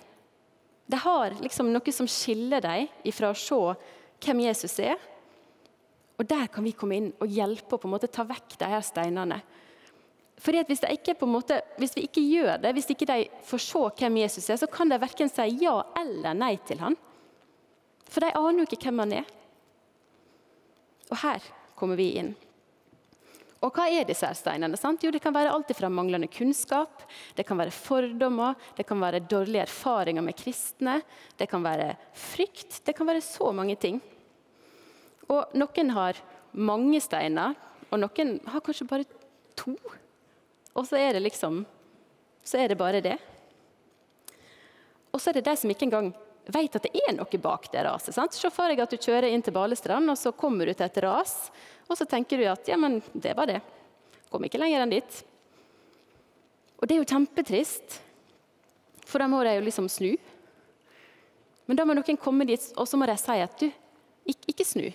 De 0.86 0.98
har 1.02 1.34
liksom 1.42 1.72
noe 1.74 1.92
som 1.92 2.08
skiller 2.10 2.62
dem 2.62 2.88
ifra 3.06 3.32
å 3.32 3.38
se 3.38 3.60
hvem 4.22 4.42
Jesus 4.46 4.78
er. 4.80 4.96
Og 6.16 6.24
Der 6.24 6.46
kan 6.48 6.64
vi 6.64 6.72
komme 6.72 6.96
inn 6.96 7.12
og 7.20 7.28
hjelpe 7.28 7.76
å 7.76 7.80
på 7.80 7.88
en 7.88 7.96
måte 7.96 8.10
ta 8.10 8.24
vekk 8.24 8.56
de 8.62 8.70
her 8.70 8.84
steinene. 8.86 9.40
Fordi 10.40 10.60
at 10.60 10.68
hvis, 10.68 10.84
ikke, 10.84 11.16
måte, 11.26 11.58
hvis, 11.80 11.94
vi 11.96 12.04
ikke 12.06 12.22
gjør 12.22 12.60
det, 12.60 12.72
hvis 12.76 12.90
ikke 12.92 13.08
de 13.08 13.24
får 13.48 13.62
se 13.64 13.82
hvem 14.00 14.18
Jesus 14.20 14.50
er, 14.50 14.58
så 14.60 14.68
kan 14.68 14.88
de 14.88 14.98
verken 15.00 15.30
si 15.32 15.46
ja 15.62 15.78
eller 15.96 16.36
nei 16.36 16.54
til 16.68 16.80
han. 16.82 16.96
For 18.06 18.22
de 18.22 18.34
aner 18.36 18.62
jo 18.62 18.68
ikke 18.68 18.84
hvem 18.84 19.02
han 19.04 19.14
er. 19.22 19.30
Og 21.10 21.16
her 21.22 21.44
kommer 21.78 21.98
vi 21.98 22.12
inn. 22.20 22.34
Og 23.64 23.72
hva 23.72 23.86
er 23.88 24.04
disse 24.06 24.26
her 24.26 24.36
steinene? 24.36 24.76
Sant? 24.78 25.02
Jo, 25.02 25.10
Det 25.10 25.22
kan 25.22 25.34
være 25.34 25.50
alt 25.50 25.72
fra 25.74 25.88
manglende 25.88 26.28
kunnskap, 26.28 27.02
det 27.34 27.46
kan 27.46 27.56
være 27.58 27.72
fordommer, 27.72 28.54
det 28.76 28.86
kan 28.86 29.00
være 29.00 29.24
dårlige 29.24 29.64
erfaringer 29.64 30.22
med 30.22 30.36
kristne, 30.36 31.02
det 31.38 31.48
kan 31.48 31.62
være 31.62 31.96
frykt. 32.12 32.84
Det 32.84 32.94
kan 32.94 33.06
være 33.06 33.20
så 33.20 33.52
mange 33.52 33.76
ting. 33.76 34.00
Og 35.28 35.46
Noen 35.54 35.90
har 35.90 36.14
mange 36.52 37.00
steiner, 37.00 37.54
og 37.90 37.98
noen 37.98 38.40
har 38.46 38.60
kanskje 38.60 38.86
bare 38.86 39.04
to. 39.56 39.74
Og 40.74 40.86
så 40.86 40.96
er 40.96 41.12
det 41.12 41.22
liksom 41.22 41.64
Så 42.46 42.58
er 42.58 42.68
det 42.68 42.78
bare 42.78 43.00
det. 43.00 43.18
Og 45.12 45.20
så 45.20 45.30
er 45.30 45.34
det 45.34 45.44
de 45.44 45.56
som 45.56 45.70
ikke 45.70 45.82
engang 45.82 46.14
vet 46.54 46.76
at 46.78 46.86
det 46.86 47.02
er 47.02 47.14
noe 47.16 47.40
bak 47.42 47.66
det 47.72 47.82
raset. 47.86 48.14
Sant? 48.14 48.36
Se 48.36 48.50
for 48.54 48.70
deg 48.70 48.82
at 48.82 48.92
du 48.92 48.98
kjører 49.00 49.32
inn 49.32 49.42
til 49.42 49.54
Balestrand, 49.56 50.10
og 50.12 50.18
så 50.18 50.32
kommer 50.36 50.68
du 50.68 50.74
til 50.74 50.86
et 50.86 51.00
ras. 51.02 51.34
Og 51.88 51.98
så 51.98 52.06
tenker 52.08 52.38
du 52.38 52.46
at 52.50 52.68
ja, 52.70 52.78
men 52.78 53.00
det 53.14 53.34
var 53.38 53.50
det. 53.50 53.60
Kom 54.30 54.44
ikke 54.46 54.60
lenger 54.60 54.84
enn 54.84 54.94
dit. 54.94 55.18
Og 56.76 56.86
det 56.86 56.96
er 56.96 57.02
jo 57.02 57.08
kjempetrist, 57.08 58.00
for 59.06 59.22
da 59.22 59.28
må 59.30 59.40
de 59.46 59.56
jo 59.56 59.64
liksom 59.64 59.88
snu. 59.90 60.12
Men 61.66 61.78
da 61.78 61.86
må 61.86 61.96
noen 61.96 62.20
komme 62.20 62.46
dit, 62.46 62.62
og 62.76 62.86
så 62.86 62.98
må 62.98 63.08
de 63.08 63.16
si 63.18 63.38
at 63.42 63.62
du, 63.62 63.70
ikke, 64.26 64.52
ikke 64.52 64.66
snu. 64.68 64.86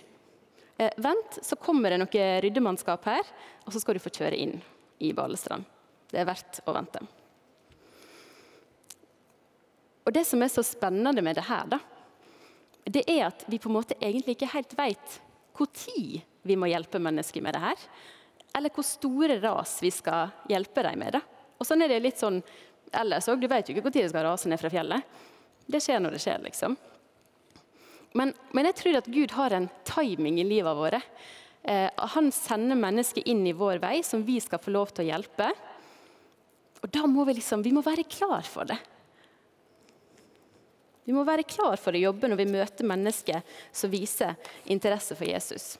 Eh, 0.80 1.00
vent, 1.04 1.40
så 1.44 1.58
kommer 1.60 1.92
det 1.92 2.00
noe 2.00 2.28
ryddemannskap 2.44 3.08
her, 3.10 3.32
og 3.66 3.74
så 3.74 3.82
skal 3.82 3.98
du 3.98 4.04
få 4.04 4.12
kjøre 4.14 4.38
inn 4.40 4.56
i 5.04 5.12
Balestrand. 5.16 5.66
Det 6.08 6.20
er 6.22 6.28
verdt 6.28 6.62
å 6.68 6.76
vente. 6.76 7.02
Og 10.02 10.12
Det 10.12 10.24
som 10.26 10.42
er 10.42 10.50
så 10.50 10.64
spennende 10.66 11.22
med 11.22 11.38
det 11.38 11.46
her, 11.46 11.66
da, 11.70 11.78
det 12.84 13.04
er 13.06 13.28
at 13.28 13.44
vi 13.46 13.60
på 13.62 13.70
en 13.70 13.76
måte 13.76 13.98
egentlig 14.00 14.36
ikke 14.36 14.50
helt 14.56 14.74
vet 14.78 15.20
når 15.52 16.22
vi 16.42 16.56
må 16.58 16.66
hjelpe 16.66 16.98
mennesker 16.98 17.44
med 17.44 17.54
det 17.54 17.62
her. 17.62 17.82
Eller 18.56 18.72
hvor 18.74 18.84
store 18.86 19.36
ras 19.40 19.76
vi 19.82 19.92
skal 19.94 20.32
hjelpe 20.50 20.82
dem 20.82 20.98
med 20.98 21.14
det. 21.14 21.20
Og 21.60 21.66
sånn 21.68 21.84
er 21.84 21.92
det 21.92 22.00
litt 22.02 22.18
sånn 22.18 22.40
ellers 22.90 23.28
òg. 23.30 23.40
Du 23.40 23.46
vet 23.46 23.68
jo 23.68 23.76
ikke 23.76 23.86
når 23.86 23.94
det 23.94 24.08
skal 24.10 24.26
rase 24.26 24.50
ned 24.50 24.60
fra 24.60 24.72
fjellet. 24.72 25.20
Det 25.70 25.80
skjer 25.80 26.02
når 26.02 26.16
det 26.16 26.22
skjer, 26.24 26.42
liksom. 26.42 26.74
Men, 28.18 28.34
men, 28.52 28.68
jeg 28.68 28.76
tror 28.80 28.98
at 28.98 29.08
Gud 29.08 29.32
har 29.38 29.54
en 29.56 29.68
timing 29.88 30.40
i 30.42 30.48
livet 30.48 30.76
våre. 30.76 31.00
Eh, 31.62 31.88
han 32.16 32.32
sender 32.34 32.76
mennesker 32.76 33.24
inn 33.28 33.46
i 33.46 33.54
vår 33.56 33.80
vei 33.80 34.00
som 34.04 34.24
vi 34.26 34.40
skal 34.42 34.60
få 34.60 34.74
lov 34.74 34.92
til 34.92 35.06
å 35.06 35.10
hjelpe. 35.14 35.52
Og 36.82 36.90
da 36.92 37.06
må 37.08 37.24
vi 37.28 37.38
liksom, 37.38 37.62
vi 37.64 37.72
må 37.72 37.84
være 37.86 38.04
klar 38.10 38.42
for 38.44 38.68
det. 38.68 38.80
Vi 41.04 41.14
må 41.14 41.24
være 41.26 41.46
klar 41.48 41.76
for 41.80 41.94
å 41.94 42.02
jobbe 42.02 42.30
når 42.30 42.38
vi 42.42 42.50
møter 42.52 42.86
mennesker 42.86 43.40
som 43.74 43.90
viser 43.90 44.36
interesse 44.70 45.16
for 45.18 45.26
Jesus. 45.26 45.72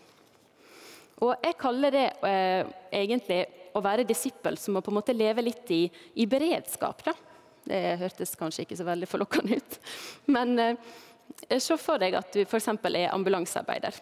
Og 1.22 1.36
Jeg 1.44 1.58
kaller 1.60 1.94
det 1.94 2.06
eh, 2.26 2.72
egentlig 2.90 3.44
å 3.72 3.82
være 3.84 4.06
disippel 4.06 4.58
som 4.58 4.74
må 4.74 4.82
på 4.82 4.90
en 4.90 4.98
måte 4.98 5.14
leve 5.14 5.44
litt 5.44 5.70
i, 5.70 5.84
i 6.18 6.26
beredskap. 6.26 7.04
Da. 7.06 7.14
Det 7.62 7.82
hørtes 8.00 8.34
kanskje 8.38 8.66
ikke 8.66 8.80
så 8.80 8.86
veldig 8.88 9.08
forlokkende 9.08 9.60
ut. 9.60 9.78
Men 10.34 10.58
eh, 10.58 10.92
Se 11.48 11.76
for 11.80 12.02
deg 12.02 12.16
at 12.18 12.34
du 12.34 12.42
f.eks. 12.42 12.68
er 12.68 13.12
ambulansearbeider. 13.14 13.94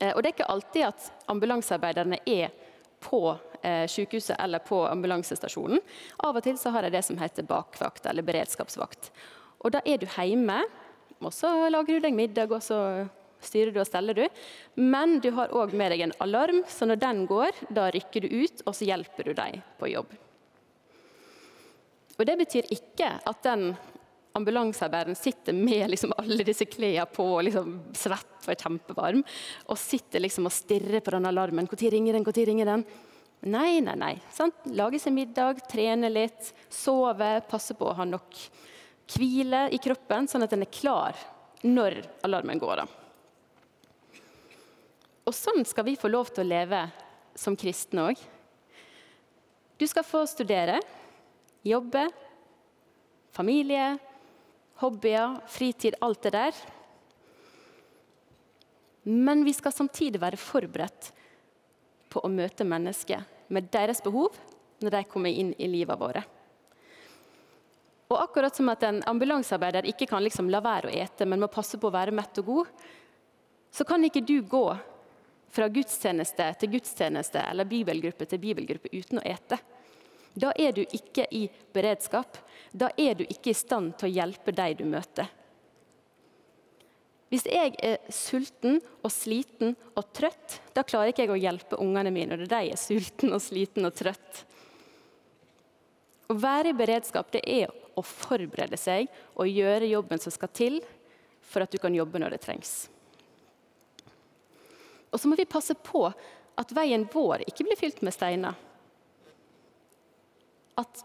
Eh, 0.00 0.12
og 0.14 0.22
Det 0.22 0.30
er 0.30 0.34
ikke 0.34 0.52
alltid 0.54 0.86
at 0.88 1.10
ambulansearbeiderne 1.32 2.20
er 2.24 2.54
på 3.02 3.20
eh, 3.62 3.84
sykehuset 3.90 4.38
eller 4.38 4.62
på 4.64 4.80
ambulansestasjonen. 4.86 5.82
Av 6.24 6.38
og 6.38 6.46
til 6.46 6.56
så 6.58 6.72
har 6.74 6.86
de 6.86 6.94
det 6.94 7.02
som 7.06 7.18
heter 7.20 7.46
bakvakt 7.46 8.06
eller 8.06 8.26
beredskapsvakt. 8.26 9.10
Og 9.66 9.72
Da 9.74 9.82
er 9.82 9.98
du 9.98 10.06
hjemme, 10.06 10.60
og 11.18 11.32
så 11.34 11.50
lager 11.72 11.96
du 11.96 12.04
deg 12.04 12.14
middag, 12.14 12.52
og 12.54 12.62
så 12.62 12.78
styrer 13.42 13.72
du 13.74 13.80
og 13.82 13.88
steller 13.88 14.14
du. 14.14 14.24
Men 14.78 15.18
du 15.22 15.32
har 15.34 15.50
òg 15.54 15.74
med 15.74 15.90
deg 15.92 16.04
en 16.06 16.14
alarm, 16.22 16.62
så 16.70 16.86
når 16.86 17.00
den 17.02 17.24
går, 17.26 17.58
da 17.74 17.88
rykker 17.90 18.26
du 18.26 18.44
ut, 18.44 18.62
og 18.64 18.76
så 18.76 18.86
hjelper 18.86 19.26
du 19.26 19.34
dem 19.34 19.60
på 19.80 19.90
jobb. 19.90 20.14
Og 22.16 22.24
Det 22.24 22.38
betyr 22.38 22.70
ikke 22.72 23.10
at 23.28 23.42
den 23.44 23.74
ambulansearbeideren 24.36 25.16
sitter 25.16 25.56
med 25.56 25.90
liksom 25.90 26.14
alle 26.20 26.44
disse 26.44 26.68
klærne 26.68 27.08
på, 27.12 27.26
liksom 27.48 27.74
svett 27.96 28.46
og 28.46 28.62
kjempevarm, 28.62 29.24
og 29.66 29.80
sitter 29.80 30.22
liksom 30.22 30.48
og 30.48 30.54
stirrer 30.54 31.02
på 31.02 31.16
den 31.16 31.28
alarmen. 31.28 31.68
Når 31.68 31.90
ringer 31.92 32.16
den? 32.16 32.24
Når 32.24 32.46
ringer 32.52 32.70
den? 32.70 32.86
Nei, 33.46 33.80
nei, 33.84 33.96
nei. 33.98 34.14
Sant? 34.32 34.64
Lage 34.76 35.00
seg 35.00 35.12
middag, 35.16 35.60
trene 35.70 36.08
litt, 36.12 36.52
sove, 36.72 37.40
passe 37.50 37.76
på 37.76 37.90
å 37.90 37.96
ha 37.98 38.06
nok 38.08 38.38
hvile 39.14 39.66
i 39.72 39.78
kroppen, 39.82 40.26
sånn 40.28 40.46
at 40.46 40.52
den 40.54 40.64
er 40.66 40.72
klar 40.72 41.18
når 41.66 42.00
alarmen 42.26 42.60
går. 42.60 42.84
Og 45.26 45.34
sånn 45.34 45.64
skal 45.66 45.86
vi 45.88 45.98
få 45.98 46.10
lov 46.10 46.30
til 46.30 46.44
å 46.44 46.50
leve 46.50 46.82
som 47.38 47.56
kristne 47.58 48.10
òg. 48.10 48.20
Du 49.76 49.84
skal 49.90 50.06
få 50.06 50.22
studere, 50.30 50.78
jobbe, 51.66 52.06
familie, 53.34 53.96
hobbyer, 54.80 55.40
fritid, 55.50 55.98
alt 56.00 56.22
det 56.24 56.32
der. 56.36 56.62
Men 59.06 59.44
vi 59.46 59.52
skal 59.54 59.74
samtidig 59.74 60.22
være 60.22 60.40
forberedt 60.40 61.10
på 62.10 62.22
å 62.24 62.32
møte 62.32 62.64
mennesker 62.66 63.26
med 63.52 63.68
deres 63.74 64.00
behov 64.02 64.38
når 64.82 64.94
de 64.96 65.04
kommer 65.10 65.30
inn 65.30 65.52
i 65.58 65.68
livet 65.70 66.00
våre. 66.00 66.22
Og 68.06 68.18
akkurat 68.22 68.54
som 68.54 68.68
at 68.70 68.84
en 68.86 69.00
ambulansearbeider 69.06 69.88
ikke 69.90 70.06
kan 70.10 70.22
liksom 70.22 70.50
la 70.52 70.60
være 70.62 70.90
å 70.90 70.94
ete, 70.94 71.26
men 71.26 71.42
må 71.42 71.50
passe 71.50 71.78
på 71.78 71.88
å 71.88 71.94
være 71.94 72.14
mett 72.14 72.38
og 72.42 72.50
god, 72.50 72.84
så 73.74 73.84
kan 73.84 74.04
ikke 74.06 74.22
du 74.24 74.38
gå 74.46 74.66
fra 75.52 75.68
gudstjeneste 75.72 76.46
til 76.60 76.74
gudstjeneste 76.76 77.42
eller 77.42 77.68
bibelgruppe 77.68 78.28
til 78.28 78.40
bibelgruppe 78.42 78.92
uten 78.92 79.20
å 79.20 79.26
ete. 79.26 79.58
Da 80.36 80.52
er 80.52 80.74
du 80.76 80.82
ikke 80.84 81.24
i 81.32 81.46
beredskap. 81.72 82.38
Da 82.72 82.90
er 83.00 83.16
du 83.16 83.24
ikke 83.24 83.50
i 83.50 83.56
stand 83.56 83.94
til 83.96 84.10
å 84.10 84.14
hjelpe 84.18 84.52
de 84.52 84.66
du 84.76 84.84
møter. 84.88 85.30
Hvis 87.32 87.46
jeg 87.50 87.72
er 87.82 87.96
sulten 88.12 88.76
og 89.02 89.10
sliten 89.10 89.72
og 89.96 90.12
trøtt, 90.14 90.60
da 90.76 90.84
klarer 90.86 91.10
ikke 91.10 91.24
jeg 91.24 91.32
å 91.34 91.40
hjelpe 91.40 91.80
ungene 91.82 92.12
mine 92.14 92.36
når 92.38 92.52
de 92.52 92.60
er 92.70 92.78
sulten 92.78 93.34
og 93.34 93.42
sliten 93.42 93.88
og 93.88 93.96
trøtt. 93.98 94.44
Å 96.30 96.36
være 96.38 96.70
i 96.70 96.76
beredskap 96.76 97.32
det 97.34 97.42
er 97.42 97.72
å 97.96 98.04
forberede 98.04 98.78
seg 98.80 99.08
og 99.34 99.48
gjøre 99.48 99.88
jobben 99.88 100.20
som 100.20 100.34
skal 100.34 100.52
til 100.52 100.78
for 101.46 101.64
at 101.64 101.72
du 101.72 101.80
kan 101.80 101.94
jobbe 101.94 102.20
når 102.20 102.36
det 102.36 102.42
trengs. 102.44 102.74
Og 105.10 105.20
så 105.20 105.30
må 105.30 105.38
vi 105.38 105.48
passe 105.48 105.74
på 105.74 106.04
at 106.56 106.72
veien 106.76 107.06
vår 107.12 107.46
ikke 107.46 107.64
blir 107.66 107.78
fylt 107.78 108.02
med 108.04 108.14
steiner 108.14 108.56
at 110.76 111.04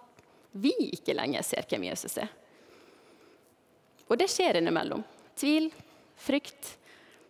vi 0.52 0.74
ikke 0.92 1.16
lenger 1.16 1.46
ser 1.48 1.68
hvem 1.70 1.86
Jesus 1.88 2.18
er. 2.20 2.28
Og 4.12 4.18
det 4.20 4.28
skjer 4.28 4.60
innimellom. 4.60 5.04
Tvil, 5.40 5.70
frykt, 6.20 6.74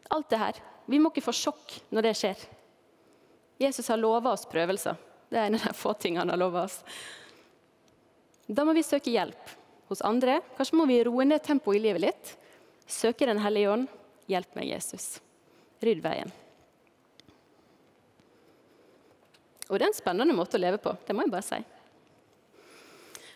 alt 0.09 0.29
det 0.31 0.39
her. 0.41 0.61
Vi 0.89 0.97
må 0.97 1.11
ikke 1.11 1.27
få 1.27 1.35
sjokk 1.37 1.75
når 1.93 2.07
det 2.07 2.15
skjer. 2.17 2.45
Jesus 3.61 3.91
har 3.93 4.01
lova 4.01 4.33
oss 4.33 4.47
prøvelser. 4.49 4.97
Det 5.29 5.37
er 5.37 5.51
en 5.51 5.59
av 5.59 5.67
de 5.69 5.75
få 5.77 5.93
tingene 6.01 6.25
han 6.25 6.33
har 6.33 6.41
lova 6.41 6.65
oss. 6.65 6.79
Da 8.47 8.65
må 8.65 8.73
vi 8.75 8.83
søke 8.85 9.13
hjelp 9.13 9.57
hos 9.91 10.01
andre. 10.07 10.39
Kanskje 10.57 10.77
må 10.79 10.85
vi 10.89 11.01
roe 11.03 11.25
ned 11.27 11.43
tempoet 11.43 11.79
i 11.79 11.83
livet 11.83 12.05
litt. 12.05 12.31
Søke 12.87 13.27
Den 13.27 13.41
hellige 13.43 13.73
ånd. 13.73 13.89
Hjelp 14.31 14.55
meg, 14.55 14.69
Jesus. 14.71 15.19
Rydd 15.83 16.01
veien. 16.03 16.31
Og 19.67 19.77
det 19.79 19.85
er 19.85 19.89
en 19.91 19.95
spennende 19.95 20.35
måte 20.35 20.59
å 20.59 20.61
leve 20.61 20.79
på. 20.83 20.93
Det 21.07 21.15
må 21.15 21.25
jeg 21.25 21.31
bare 21.31 21.47
si. 21.47 21.59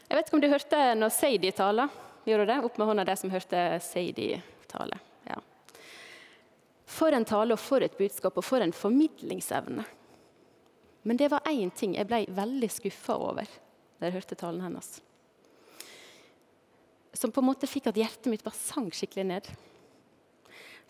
Jeg 0.05 0.17
vet 0.17 0.27
ikke 0.27 0.37
om 0.37 0.43
du 0.43 0.51
hørte 0.51 0.81
når 0.99 1.13
Sadie 1.15 1.55
taler? 1.55 1.91
Gjorde 2.27 2.45
du 2.45 2.51
det? 2.51 2.61
Opp 2.67 2.79
med 2.79 2.89
hånda 2.89 3.05
de 3.07 3.15
som 3.19 3.31
hørte 3.33 3.65
Sadie 3.83 4.41
tale. 4.71 4.99
Ja. 5.27 5.39
For 6.85 7.15
en 7.15 7.27
tale 7.27 7.55
og 7.55 7.61
for 7.61 7.83
et 7.83 7.97
budskap 7.97 8.37
og 8.37 8.45
for 8.45 8.63
en 8.63 8.75
formidlingsevne. 8.75 9.85
Men 11.05 11.19
det 11.21 11.29
var 11.31 11.47
én 11.51 11.71
ting 11.75 11.95
jeg 11.95 12.07
ble 12.09 12.23
veldig 12.35 12.71
skuffa 12.73 13.17
over 13.21 13.49
da 13.99 14.07
jeg 14.07 14.17
hørte 14.17 14.37
talen 14.39 14.63
hennes. 14.65 14.89
Som 17.15 17.31
på 17.31 17.41
en 17.41 17.49
måte 17.49 17.69
fikk 17.69 17.89
at 17.91 17.99
hjertet 17.99 18.31
mitt 18.31 18.43
bare 18.43 18.57
sank 18.59 18.95
skikkelig 18.97 19.27
ned. 19.29 19.47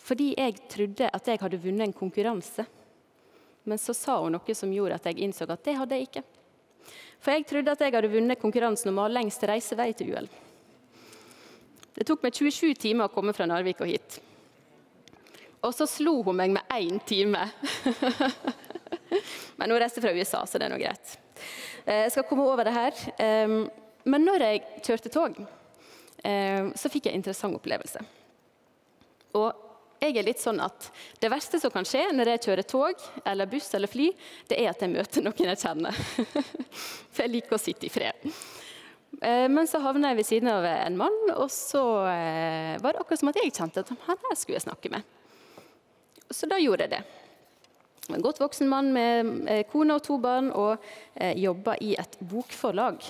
Fordi 0.05 0.31
jeg 0.33 0.57
trodde 0.69 1.09
at 1.13 1.29
jeg 1.29 1.41
hadde 1.41 1.61
vunnet 1.61 1.87
en 1.87 1.97
konkurranse. 1.97 2.65
Men 3.65 3.81
så 3.81 3.93
sa 3.97 4.19
hun 4.21 4.35
noe 4.35 4.57
som 4.57 4.73
gjorde 4.73 4.97
at 4.99 5.07
jeg 5.09 5.21
innså 5.25 5.47
at 5.49 5.63
det 5.65 5.77
hadde 5.77 5.97
jeg 5.97 6.09
ikke. 6.09 6.25
For 7.21 7.33
jeg 7.33 7.47
trodde 7.49 7.73
at 7.73 7.81
jeg 7.81 7.93
hadde 7.95 8.11
vunnet 8.13 8.41
konkurransen 8.41 8.91
om 8.91 9.01
å 9.01 9.07
ha 9.07 9.13
lengst 9.13 9.45
reisevei 9.49 9.91
til 9.97 10.13
UL. 10.13 10.29
Det 11.95 12.05
tok 12.05 12.25
meg 12.25 12.35
27 12.35 12.75
timer 12.77 13.07
å 13.07 13.13
komme 13.13 13.33
fra 13.33 13.47
Narvik 13.49 13.81
og 13.81 13.89
hit. 13.89 14.19
Og 15.65 15.73
så 15.73 15.87
slo 15.89 16.19
hun 16.25 16.37
meg 16.37 16.53
med 16.53 16.73
én 16.75 16.99
time. 17.07 17.41
Men 19.57 19.71
hun 19.71 19.79
reiste 19.81 20.03
fra 20.03 20.13
USA, 20.13 20.43
så 20.45 20.59
det 20.59 20.67
er 20.67 20.75
nå 20.75 20.81
greit. 20.81 21.15
Eh, 21.85 22.05
jeg 22.05 22.15
skal 22.15 22.27
komme 22.29 22.47
over 22.49 22.67
det 22.67 22.75
her. 22.75 23.05
Men 24.05 24.25
når 24.25 24.43
jeg 24.45 24.65
kjørte 24.85 25.09
tog, 25.13 25.37
så 26.25 26.89
fikk 26.89 27.07
jeg 27.07 27.13
en 27.13 27.21
interessant 27.21 27.57
opplevelse. 27.57 28.01
Og 29.37 29.65
jeg 30.01 30.17
er 30.19 30.27
litt 30.27 30.41
sånn 30.41 30.59
at 30.63 30.89
Det 31.21 31.29
verste 31.31 31.59
som 31.61 31.73
kan 31.73 31.87
skje 31.87 32.03
når 32.13 32.33
jeg 32.33 32.43
kjører 32.47 32.67
tog 32.67 33.05
eller 33.25 33.49
buss 33.49 33.71
eller 33.77 33.89
fly, 33.89 34.11
det 34.49 34.59
er 34.61 34.69
at 34.71 34.81
jeg 34.81 34.93
møter 34.93 35.25
noen 35.25 35.49
jeg 35.49 35.61
kjenner. 35.61 35.97
For 37.13 37.25
jeg 37.25 37.33
liker 37.33 37.57
å 37.57 37.61
sitte 37.61 37.87
i 37.87 37.93
fred. 37.93 38.25
Eh, 39.21 39.47
men 39.51 39.67
så 39.69 39.81
havna 39.83 40.11
jeg 40.11 40.19
ved 40.19 40.27
siden 40.27 40.51
av 40.51 40.65
en 40.67 40.97
mann, 40.99 41.19
og 41.35 41.47
så 41.53 41.83
eh, 42.11 42.75
var 42.83 42.95
det 42.95 43.03
akkurat 43.03 43.21
som 43.21 43.31
at 43.31 43.39
jeg 43.39 43.53
kjente 43.53 43.85
at 43.85 43.93
han 43.93 44.25
her 44.27 44.39
skulle 44.39 44.59
jeg 44.59 44.67
snakke 44.67 44.91
med. 44.93 45.05
Så 46.33 46.49
da 46.49 46.59
gjorde 46.59 46.87
jeg 46.87 46.97
det. 46.97 47.03
En 48.13 48.21
godt 48.21 48.41
voksen 48.41 48.69
mann 48.69 48.91
med 48.93 49.31
eh, 49.49 49.63
kone 49.71 49.95
og 49.97 50.03
to 50.05 50.19
barn 50.21 50.51
og 50.53 50.83
jobba 51.15 51.77
i 51.81 51.95
et 51.97 52.17
bokforlag. 52.19 53.01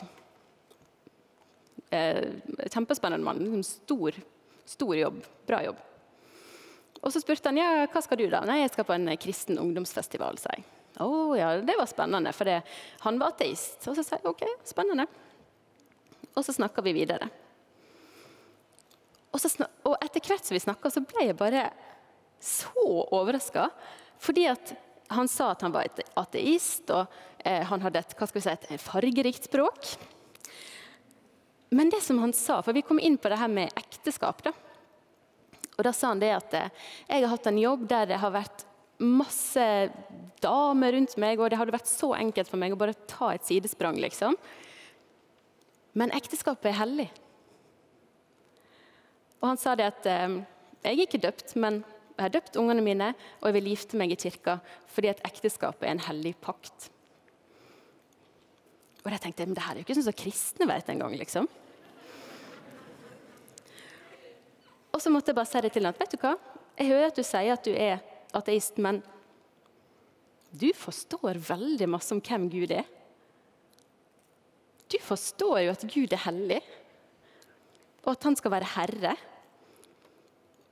Kjempespennende 1.91 3.25
mann. 3.25 3.63
Stor, 3.65 4.15
stor 4.67 4.95
jobb. 4.95 5.19
Bra 5.47 5.61
jobb. 5.65 5.81
Og 7.05 7.13
så 7.13 7.21
spurte 7.21 7.51
han 7.51 7.59
ja, 7.59 7.85
hva 7.91 8.01
skal 8.01 8.19
du 8.19 8.25
da? 8.31 8.41
Nei, 8.47 8.61
jeg 8.63 8.71
skal 8.73 8.87
på 8.87 8.95
en 8.95 9.11
kristen 9.21 9.59
ungdomsfestival, 9.61 10.39
sa 10.41 10.55
jeg. 10.55 10.65
Å 10.95 11.05
oh, 11.05 11.33
ja, 11.35 11.51
det 11.59 11.75
var 11.75 11.89
spennende, 11.91 12.31
for 12.33 12.47
han 13.03 13.19
var 13.19 13.33
ateist. 13.33 13.83
Og 13.89 13.97
så 13.97 14.05
sa 14.05 14.15
jeg 14.15 14.29
OK, 14.31 14.45
spennende. 14.65 15.05
Og 16.35 16.43
så 16.43 16.55
snakka 16.55 16.83
vi 16.85 16.95
videre. 16.95 17.27
Og, 19.35 19.43
og 19.89 19.97
etter 19.99 20.23
hvert 20.23 20.47
som 20.47 20.55
vi 20.55 20.63
snakka, 20.63 20.91
så 20.91 21.03
ble 21.03 21.27
jeg 21.27 21.37
bare 21.39 21.67
så 22.39 23.03
overraska. 23.03 23.67
Fordi 24.23 24.47
at 24.49 24.73
han 25.07 25.27
sa 25.29 25.51
at 25.53 25.61
han 25.65 25.73
var 25.73 25.87
et 25.87 26.01
ateist, 26.17 26.89
og 26.89 27.05
eh, 27.45 27.63
han 27.69 27.83
hadde 27.85 28.01
et, 28.01 28.15
hva 28.17 28.27
skal 28.29 28.41
vi 28.41 28.45
si, 28.45 28.53
et 28.55 28.81
fargerikt 28.81 29.49
språk. 29.49 29.95
Men 31.75 31.91
det 31.93 32.01
som 32.05 32.19
han 32.23 32.33
sa, 32.33 32.61
for 32.63 32.75
vi 32.75 32.85
kom 32.85 33.01
inn 33.01 33.17
på 33.17 33.29
det 33.31 33.39
her 33.41 33.51
med 33.51 33.73
ekteskap. 33.77 34.43
da. 34.45 34.53
Og 35.75 35.83
da 35.83 35.91
sa 35.93 36.13
han 36.13 36.21
det 36.23 36.31
at 36.35 36.55
eh, 36.57 36.71
jeg 37.09 37.25
har 37.25 37.33
hatt 37.33 37.49
en 37.51 37.61
jobb 37.61 37.85
der 37.89 38.09
det 38.13 38.21
har 38.21 38.33
vært 38.33 38.65
masse 39.03 39.65
damer 40.43 40.95
rundt 40.95 41.17
meg, 41.19 41.39
og 41.39 41.51
det 41.51 41.59
hadde 41.59 41.75
vært 41.75 41.91
så 41.91 42.13
enkelt 42.15 42.49
for 42.49 42.61
meg 42.61 42.73
å 42.73 42.79
bare 42.79 42.95
ta 43.09 43.33
et 43.33 43.43
sidesprang, 43.45 43.99
liksom. 43.99 44.37
Men 45.95 46.13
ekteskapet 46.15 46.71
er 46.71 46.79
hellig. 46.79 47.09
Og 49.41 49.49
han 49.51 49.59
sa 49.59 49.75
det 49.75 49.89
at 49.91 50.07
eh, 50.09 50.39
jeg 50.85 50.95
er 50.95 51.03
ikke 51.05 51.23
døpt, 51.27 51.57
men 51.59 51.83
jeg 52.15 52.23
har 52.23 52.31
døpt 52.31 52.55
ungene 52.59 52.83
mine, 52.83 53.11
og 53.41 53.49
jeg 53.49 53.55
vil 53.57 53.71
gifte 53.73 53.99
meg 53.99 54.13
i 54.13 54.19
kirka 54.19 54.59
fordi 54.93 55.11
at 55.11 55.23
ekteskapet 55.27 55.83
er 55.83 55.97
en 55.97 56.05
hellig 56.05 56.31
pakt. 56.39 56.89
Og 59.03 59.11
da 59.11 59.19
tenkte 59.21 59.43
jeg, 59.43 59.51
men 59.51 59.57
det 59.57 59.65
her 59.65 59.75
er 59.75 59.81
jo 59.81 59.85
ikke 59.85 59.97
sånn 59.97 60.07
som 60.07 60.17
kristne 60.17 60.67
vet 60.69 60.87
engang, 60.89 61.13
liksom. 61.19 61.49
Og 64.95 65.03
så 65.03 65.11
måtte 65.11 65.33
jeg 65.33 65.37
bare 65.37 65.49
si 65.51 65.61
det 65.61 65.73
til 65.75 65.85
ham. 65.85 65.97
Vet 65.99 66.15
du 66.15 66.21
hva? 66.21 66.33
Jeg 66.79 66.89
hører 66.89 67.11
at 67.11 67.19
du 67.19 67.23
sier 67.27 67.51
at 67.53 67.67
du 67.67 67.75
er 67.75 67.99
ateist, 68.35 68.79
men 68.81 69.01
du 70.55 70.69
forstår 70.75 71.37
veldig 71.49 71.87
masse 71.91 72.15
om 72.15 72.23
hvem 72.23 72.47
Gud 72.49 72.71
er. 72.71 72.87
Du 74.87 74.97
forstår 75.03 75.65
jo 75.65 75.75
at 75.75 75.85
Gud 75.91 76.15
er 76.15 76.23
hellig, 76.29 76.61
og 78.05 78.13
at 78.13 78.27
han 78.29 78.37
skal 78.39 78.53
være 78.53 78.73
herre. 78.75 79.15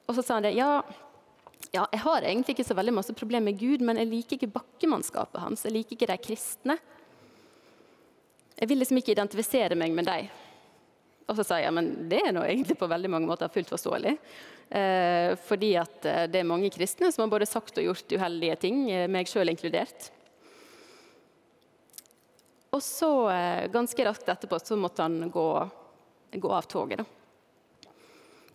Og 0.08 0.16
så 0.16 0.24
sa 0.24 0.38
han 0.38 0.48
det. 0.48 0.56
Ja, 0.56 0.82
ja, 1.74 1.88
jeg 1.90 2.04
har 2.04 2.22
egentlig 2.22 2.54
ikke 2.54 2.68
så 2.68 2.76
veldig 2.78 2.94
masse 2.94 3.16
problemer 3.18 3.50
med 3.50 3.58
Gud, 3.58 3.82
men 3.82 3.98
jeg 3.98 4.12
liker 4.12 4.38
ikke 4.38 4.54
bakkemannskapet 4.60 5.42
hans. 5.42 5.64
Jeg 5.66 5.74
liker 5.74 5.98
ikke 5.98 6.10
de 6.12 6.18
kristne. 6.22 6.78
Jeg 8.60 8.70
vil 8.70 8.78
liksom 8.78 9.00
ikke 9.02 9.16
identifisere 9.16 9.78
meg 9.80 9.96
med 9.98 10.06
dem. 10.06 10.28
Og 11.24 11.40
så 11.40 11.46
sa 11.48 11.58
jeg 11.58 11.74
men 11.74 11.90
det 12.12 12.20
er 12.20 12.36
nå 12.36 12.44
egentlig 12.46 12.78
på 12.78 12.90
veldig 12.92 13.10
mange 13.10 13.30
måter 13.30 13.50
fullt 13.50 13.72
forståelig. 13.74 14.14
Eh, 14.70 15.34
fordi 15.48 15.72
at 15.82 16.06
eh, 16.10 16.28
det 16.30 16.44
er 16.44 16.50
mange 16.50 16.70
kristne 16.74 17.10
som 17.14 17.26
har 17.26 17.34
både 17.34 17.50
sagt 17.50 17.80
og 17.80 17.90
gjort 17.90 18.16
uheldige 18.20 18.60
ting, 18.68 18.86
eh, 18.92 19.10
meg 19.10 19.32
sjøl 19.32 19.50
inkludert. 19.50 20.12
Og 22.74 22.82
så, 22.86 23.12
eh, 23.34 23.68
ganske 23.74 24.06
raskt 24.06 24.30
etterpå, 24.30 24.62
så 24.62 24.78
måtte 24.78 25.06
han 25.06 25.32
gå, 25.32 25.50
gå 26.38 26.54
av 26.54 26.70
toget. 26.70 27.02
Da. 27.02 27.90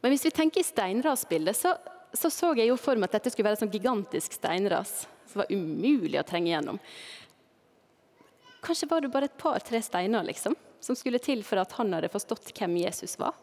Men 0.02 0.14
hvis 0.14 0.26
vi 0.26 0.34
tenker 0.34 0.62
i 0.62 0.66
steinrasbildet, 0.66 1.58
så, 1.58 1.75
så 2.12 2.30
så 2.32 2.54
jeg 2.56 2.70
jo 2.70 2.76
for 2.80 2.96
meg 2.96 3.10
at 3.10 3.18
dette 3.18 3.32
skulle 3.32 3.48
være 3.48 3.58
et 3.58 3.64
sånn 3.64 3.72
gigantisk 3.72 4.36
steinras 4.38 5.02
som 5.28 5.42
var 5.42 5.52
umulig 5.52 6.18
å 6.20 6.26
trenge 6.26 6.52
gjennom. 6.52 6.80
Kanskje 8.64 8.88
var 8.90 9.04
det 9.04 9.12
bare 9.12 9.28
et 9.28 9.38
par-tre 9.38 9.80
steiner 9.84 10.24
liksom, 10.26 10.56
som 10.80 10.96
skulle 10.96 11.20
til 11.22 11.44
for 11.46 11.60
at 11.62 11.74
han 11.78 11.92
hadde 11.94 12.10
forstått 12.12 12.50
hvem 12.56 12.78
Jesus 12.80 13.18
var. 13.20 13.36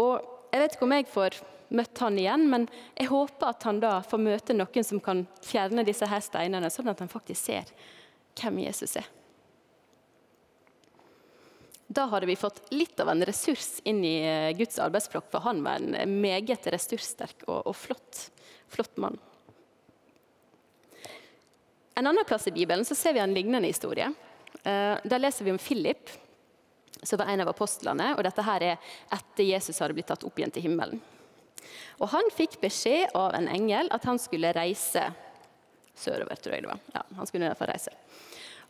Og 0.00 0.36
Jeg 0.50 0.64
vet 0.64 0.72
ikke 0.74 0.82
om 0.82 0.92
jeg 0.96 1.06
får 1.06 1.36
møtt 1.78 2.00
han 2.02 2.16
igjen, 2.18 2.48
men 2.50 2.64
jeg 2.98 3.06
håper 3.06 3.52
at 3.52 3.62
han 3.62 3.78
da 3.78 3.92
får 4.02 4.18
møte 4.18 4.56
noen 4.56 4.86
som 4.86 4.98
kan 4.98 5.20
fjerne 5.46 5.84
disse 5.86 6.08
her 6.10 6.24
steinene, 6.26 6.66
sånn 6.74 6.90
at 6.90 6.98
han 6.98 7.12
faktisk 7.12 7.44
ser 7.44 7.70
hvem 8.40 8.58
Jesus 8.64 8.96
er. 8.98 9.06
Da 11.90 12.04
hadde 12.06 12.26
vi 12.26 12.36
fått 12.38 12.62
litt 12.70 13.00
av 13.02 13.08
en 13.10 13.24
ressurs 13.26 13.80
inn 13.82 14.04
i 14.06 14.14
eh, 14.22 14.52
Guds 14.54 14.78
arbeidsflokk, 14.78 15.26
for 15.32 15.42
han 15.42 15.64
var 15.64 15.82
en 15.82 16.12
meget 16.22 16.68
ressurssterk 16.70 17.42
og, 17.48 17.64
og 17.66 17.74
flott, 17.74 18.20
flott 18.70 19.00
mann. 19.02 19.18
En 21.98 22.06
annen 22.06 22.28
plass 22.28 22.46
i 22.46 22.54
Bibelen 22.54 22.84
så 22.86 22.94
ser 22.94 23.16
vi 23.16 23.24
en 23.24 23.34
lignende 23.34 23.66
historie. 23.66 24.06
Eh, 24.62 25.02
der 25.02 25.18
leser 25.18 25.44
vi 25.44 25.50
om 25.50 25.58
Philip, 25.58 26.14
som 27.02 27.18
var 27.18 27.32
en 27.32 27.42
av 27.42 27.50
apostlene. 27.50 28.12
og 28.14 28.22
Dette 28.22 28.46
her 28.46 28.68
er 28.68 28.94
etter 29.18 29.48
Jesus 29.50 29.82
hadde 29.82 29.98
blitt 29.98 30.12
tatt 30.12 30.22
opp 30.28 30.38
igjen 30.38 30.54
til 30.54 30.68
himmelen. 30.68 31.02
Og 31.98 32.06
Han 32.14 32.30
fikk 32.38 32.60
beskjed 32.62 33.16
av 33.18 33.34
en 33.34 33.50
engel 33.50 33.90
at 33.90 34.06
han 34.06 34.22
skulle 34.22 34.54
reise 34.54 35.08
sørover. 35.98 36.38
tror 36.38 36.54
jeg 36.54 36.62
det 36.62 36.70
var. 36.70 36.86
Ja, 36.94 37.02
han 37.18 37.26
skulle 37.26 37.48
i 37.48 37.50
hvert 37.50 37.58
fall 37.58 37.74
reise. 37.74 37.98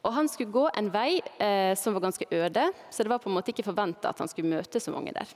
Og 0.03 0.13
Han 0.17 0.29
skulle 0.33 0.53
gå 0.53 0.65
en 0.77 0.89
vei 0.93 1.21
eh, 1.39 1.75
som 1.77 1.95
var 1.95 2.07
ganske 2.07 2.27
øde, 2.31 2.71
så 2.91 3.05
det 3.05 3.13
var 3.13 3.21
på 3.21 3.29
en 3.29 3.37
måte 3.37 3.53
ikke 3.53 3.67
forventa 3.67 4.11
at 4.11 4.19
han 4.23 4.31
skulle 4.31 4.49
møte 4.49 4.81
så 4.81 4.95
mange 4.95 5.13
der. 5.13 5.29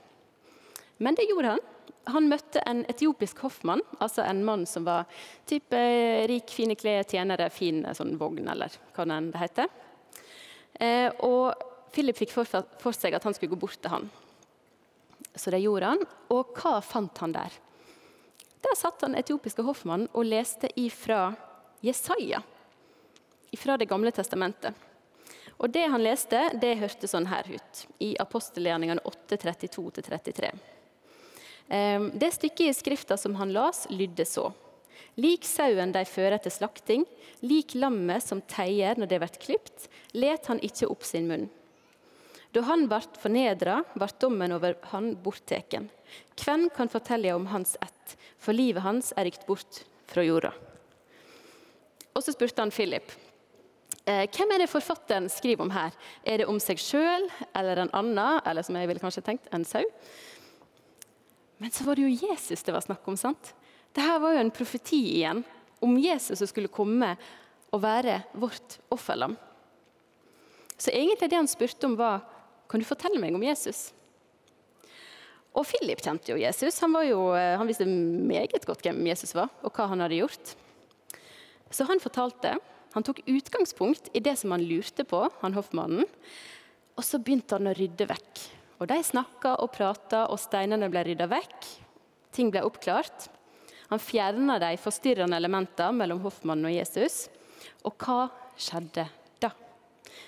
Men 0.97 1.15
det 1.15 1.27
gjorde 1.29 1.55
han. 1.55 1.63
Han 2.15 2.29
møtte 2.29 2.61
en 2.69 2.83
etiopisk 2.89 3.41
hoffmann, 3.45 3.81
altså 3.99 4.23
en 4.25 4.43
mann 4.45 4.65
som 4.69 4.85
var 4.85 5.09
type 5.49 5.79
rik, 6.29 6.49
fine 6.53 6.77
klær, 6.77 7.05
tjenere, 7.09 7.49
fin 7.53 7.83
sånn 7.97 8.15
vogn, 8.21 8.45
eller 8.49 8.73
hva 8.95 9.05
det 9.09 9.41
heter. 9.41 9.71
Eh, 10.79 11.09
og 11.25 11.53
Philip 11.95 12.17
fikk 12.17 12.33
for, 12.35 12.49
for, 12.81 12.95
seg 12.95 13.15
at 13.15 13.25
han 13.25 13.35
skulle 13.35 13.53
gå 13.53 13.59
bort 13.59 13.79
til 13.81 13.93
han. 13.93 14.09
Så 15.35 15.51
det 15.53 15.63
gjorde 15.63 15.93
han. 15.93 16.03
Og 16.33 16.55
hva 16.57 16.79
fant 16.83 17.23
han 17.23 17.35
der? 17.35 17.53
Der 18.65 18.77
satt 18.77 19.03
han 19.05 19.17
etiopiske 19.17 19.65
hoffmannen 19.65 20.09
og 20.13 20.27
leste 20.27 20.71
ifra 20.79 21.29
Jesaja, 21.85 22.41
ifra 23.55 23.77
Det 23.79 23.87
gamle 23.89 24.11
testamentet. 24.11 24.75
Og 25.57 25.71
Det 25.71 25.85
han 25.87 26.03
leste, 26.03 26.49
det 26.59 26.75
hørtes 26.81 27.15
sånn 27.15 27.29
her 27.31 27.47
ut 27.47 27.85
i 28.03 28.13
apostelgjerningene 28.19 29.03
8.32-33. 29.07 30.51
Ehm, 31.69 32.11
det 32.13 32.33
stykket 32.35 32.69
i 32.69 32.73
Skrifta 32.75 33.17
som 33.17 33.35
han 33.39 33.53
las, 33.55 33.85
lydde 33.89 34.25
så. 34.27 34.51
Lik 35.15 35.47
sauen 35.47 35.93
de 35.95 36.03
fører 36.05 36.41
til 36.43 36.51
slakting, 36.51 37.05
lik 37.39 37.73
lammet 37.79 38.23
som 38.23 38.43
teier 38.51 38.99
når 38.99 39.11
det 39.11 39.21
blir 39.23 39.39
klipt, 39.39 39.87
let 40.11 40.51
han 40.51 40.59
ikke 40.59 40.89
opp 40.91 41.07
sin 41.07 41.29
munn. 41.31 41.47
Da 42.51 42.63
han 42.67 42.85
ble 42.91 43.01
fornedra, 43.19 43.81
ble 43.95 44.07
dommen 44.19 44.55
over 44.55 44.77
han 44.91 45.13
bortteken. 45.23 45.89
Hvem 46.39 46.69
kan 46.75 46.91
fortelle 46.91 47.33
om 47.35 47.47
hans 47.51 47.75
ett, 47.83 48.15
for 48.39 48.55
livet 48.55 48.83
hans 48.83 49.11
er 49.15 49.27
rykt 49.27 49.47
bort 49.47 49.83
fra 50.11 50.23
jorda? 50.23 50.53
Og 52.15 52.23
så 52.23 52.31
spurte 52.31 52.63
han 52.63 52.71
Philip. 52.71 53.11
Eh, 54.05 54.27
hvem 54.29 54.51
er 54.53 54.61
det 54.61 54.69
forfatteren 54.69 55.25
skriver 55.33 55.65
om 55.65 55.71
her? 55.73 55.95
Er 56.21 56.41
det 56.41 56.49
om 56.49 56.59
seg 56.61 56.77
sjøl 56.81 57.25
eller 57.57 57.81
en 57.81 57.93
annen, 57.97 58.41
eller 58.45 58.65
som 58.65 58.77
jeg 58.77 58.89
ville 58.91 59.01
kanskje 59.01 59.23
tenkt, 59.25 59.49
en 59.49 59.65
sau? 59.65 59.81
Men 61.57 61.73
så 61.73 61.87
var 61.87 61.97
det 61.97 62.05
jo 62.05 62.27
Jesus 62.27 62.61
det 62.67 62.75
var 62.75 62.85
snakk 62.85 63.07
om. 63.09 63.17
sant? 63.17 63.55
Dette 63.95 64.19
var 64.21 64.35
jo 64.35 64.43
en 64.43 64.53
profeti 64.53 65.01
igjen 65.15 65.41
om 65.81 65.97
Jesus 65.97 66.37
som 66.37 66.51
skulle 66.51 66.69
komme 66.69 67.15
og 67.73 67.81
være 67.81 68.19
vårt 68.37 68.77
offerlam. 68.93 69.33
Så 70.77 70.91
egentlig 70.91 71.31
det 71.31 71.39
han 71.39 71.49
spurte 71.49 71.87
om, 71.87 71.97
var 71.97 72.21
kan 72.69 72.81
du 72.81 72.85
fortelle 72.85 73.17
meg 73.21 73.33
om 73.33 73.43
Jesus. 73.45 73.89
Og 75.55 75.65
Philip 75.65 76.01
kjente 76.03 76.33
jo 76.33 76.37
Jesus. 76.37 76.77
Han, 76.83 76.93
jo, 77.07 77.31
eh, 77.33 77.55
han 77.57 77.67
visste 77.67 77.87
meget 77.87 78.65
godt 78.67 78.83
hvem 78.85 79.01
Jesus 79.07 79.33
var, 79.33 79.49
og 79.63 79.71
hva 79.73 79.87
han 79.89 80.03
hadde 80.03 80.19
gjort. 80.19 80.55
Så 81.71 81.87
han 81.87 82.03
fortalte. 82.03 82.57
Han 82.95 83.03
tok 83.03 83.21
utgangspunkt 83.27 84.09
i 84.15 84.23
det 84.23 84.37
som 84.39 84.55
han 84.55 84.63
lurte 84.63 85.03
på, 85.07 85.25
han 85.41 85.55
hoffmannen. 85.57 86.07
Og 86.95 87.03
så 87.03 87.19
begynte 87.19 87.59
han 87.59 87.67
å 87.67 87.75
rydde 87.75 88.07
vekk 88.07 88.45
og 88.79 88.89
De 88.91 88.97
snakka 89.03 89.55
og 89.63 89.71
prata, 89.75 90.25
og 90.31 90.39
steinene 90.41 90.89
ble 90.91 91.05
rydda 91.07 91.29
vekk. 91.31 91.67
Ting 92.35 92.51
ble 92.51 92.65
oppklart. 92.67 93.29
Han 93.87 94.01
fjerna 94.01 94.57
de 94.59 94.73
forstyrrende 94.81 95.37
elementene 95.39 95.95
mellom 95.95 96.19
hoffmannen 96.25 96.67
og 96.67 96.75
Jesus. 96.75 97.27
Og 97.87 97.95
hva 98.01 98.27
skjedde 98.59 99.07
da? 99.39 99.51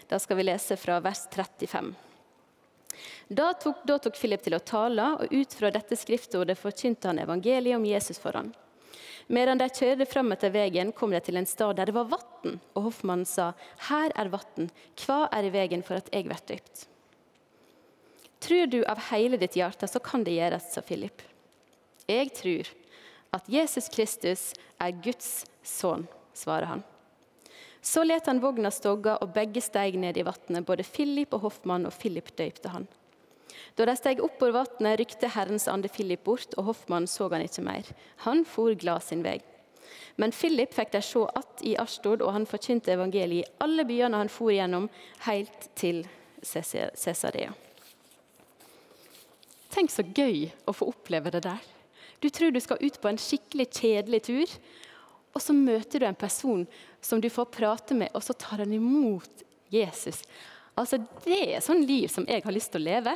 Da 0.08 0.19
skal 0.21 0.39
vi 0.39 0.47
lese 0.47 0.77
fra 0.80 1.01
vers 1.03 1.25
35. 1.34 1.91
Da 3.27 3.49
tok, 3.60 3.84
da 3.84 3.97
tok 3.99 4.15
Philip 4.15 4.45
til 4.45 4.56
å 4.56 4.63
tale, 4.63 5.10
og 5.19 5.34
ut 5.34 5.58
fra 5.58 5.71
dette 5.73 5.97
skriftordet 5.99 6.56
forkynte 6.58 7.12
han 7.12 7.19
evangeliet 7.19 7.75
om 7.75 7.86
Jesus 7.86 8.21
for 8.21 8.39
han. 8.39 8.53
Medan 9.27 9.60
de 9.60 9.67
kjørte 9.69 10.07
fram 10.10 10.31
etter 10.36 10.53
veien, 10.53 10.93
kom 10.95 11.12
de 11.12 11.21
til 11.23 11.39
en 11.39 11.49
stad 11.49 11.77
der 11.77 11.89
det 11.89 11.95
var 11.97 12.10
vann, 12.12 12.60
og 12.73 12.89
hoffmannen 12.89 13.27
sa, 13.27 13.51
Her 13.89 14.13
er 14.15 14.31
vann, 14.33 14.69
hva 15.03 15.25
er 15.31 15.47
i 15.47 15.53
veien 15.53 15.83
for 15.86 15.99
at 15.99 16.12
jeg 16.13 16.27
blir 16.27 16.43
døpt? 16.49 16.88
Tror 18.43 18.67
du 18.69 18.83
av 18.86 19.01
hele 19.10 19.39
ditt 19.41 19.57
hjerte, 19.57 19.89
så 19.89 19.99
kan 20.03 20.23
det 20.23 20.38
gjøres, 20.38 20.69
sa 20.73 20.83
Philip. 20.86 21.23
Jeg 22.07 22.31
tror 22.38 22.69
at 23.36 23.49
Jesus 23.51 23.89
Kristus 23.91 24.51
er 24.79 24.93
Guds 25.03 25.45
sønn, 25.65 26.05
svarer 26.38 26.69
han. 26.69 26.86
Så 27.81 28.03
let 28.03 28.27
han 28.27 28.41
vogna 28.43 28.71
stogge, 28.73 29.15
og 29.21 29.33
begge 29.36 29.62
steg 29.63 29.97
ned 29.99 30.17
i 30.19 30.25
vannet, 30.27 30.65
både 30.67 30.86
Philip 30.86 31.33
og 31.36 31.45
hoffmannen, 31.47 31.89
og 31.89 31.95
Philip 31.97 32.29
døypte 32.38 32.71
han. 32.73 32.88
Da 33.76 33.86
de 33.86 33.96
steg 33.98 34.22
opp 34.24 34.41
over 34.41 34.63
vannet, 34.63 35.00
rykte 35.00 35.30
Herrens 35.34 35.67
ande 35.72 35.89
Philip 35.93 36.24
bort, 36.24 36.56
og 36.58 36.72
hoffmannen 36.72 37.10
så 37.10 37.30
han 37.34 37.46
ikke 37.46 37.65
mer. 37.65 37.91
Han 38.26 38.43
for 38.46 38.74
glad 38.74 39.06
sin 39.06 39.24
vei. 39.26 39.39
Men 40.17 40.34
Philip 40.34 40.74
fikk 40.74 40.91
de 40.91 41.02
se 41.02 41.20
att 41.20 41.62
i 41.62 41.78
Ashtod, 41.78 42.22
og 42.22 42.34
han 42.34 42.46
forkynte 42.46 42.93
evangeliet 42.93 43.46
i 43.46 43.56
alle 43.63 43.86
byene 43.86 44.17
han 44.17 44.30
for 44.30 44.52
gjennom, 44.52 44.89
helt 45.28 45.70
til 45.76 46.04
Cesarea. 46.41 47.54
Tenk 49.70 49.91
så 49.93 50.02
gøy 50.02 50.48
å 50.65 50.74
få 50.74 50.88
oppleve 50.89 51.32
det 51.34 51.43
der. 51.46 51.62
Du 52.20 52.30
tror 52.34 52.52
du 52.52 52.60
skal 52.63 52.82
ut 52.82 52.98
på 53.02 53.10
en 53.12 53.20
skikkelig 53.22 53.67
kjedelig 53.78 54.24
tur, 54.26 54.54
og 55.38 55.43
så 55.43 55.54
møter 55.54 56.02
du 56.02 56.08
en 56.08 56.17
person 56.17 56.63
som 57.02 57.22
du 57.22 57.30
får 57.30 57.52
prate 57.54 57.98
med, 57.98 58.10
og 58.17 58.24
så 58.26 58.34
tar 58.34 58.63
han 58.63 58.74
imot 58.74 59.43
Jesus. 59.70 60.24
Altså, 60.78 60.98
Det 61.26 61.38
er 61.54 61.62
sånn 61.62 61.86
liv 61.86 62.08
som 62.10 62.26
jeg 62.26 62.41
har 62.43 62.54
lyst 62.54 62.72
til 62.74 62.82
å 62.82 62.89
leve. 62.89 63.13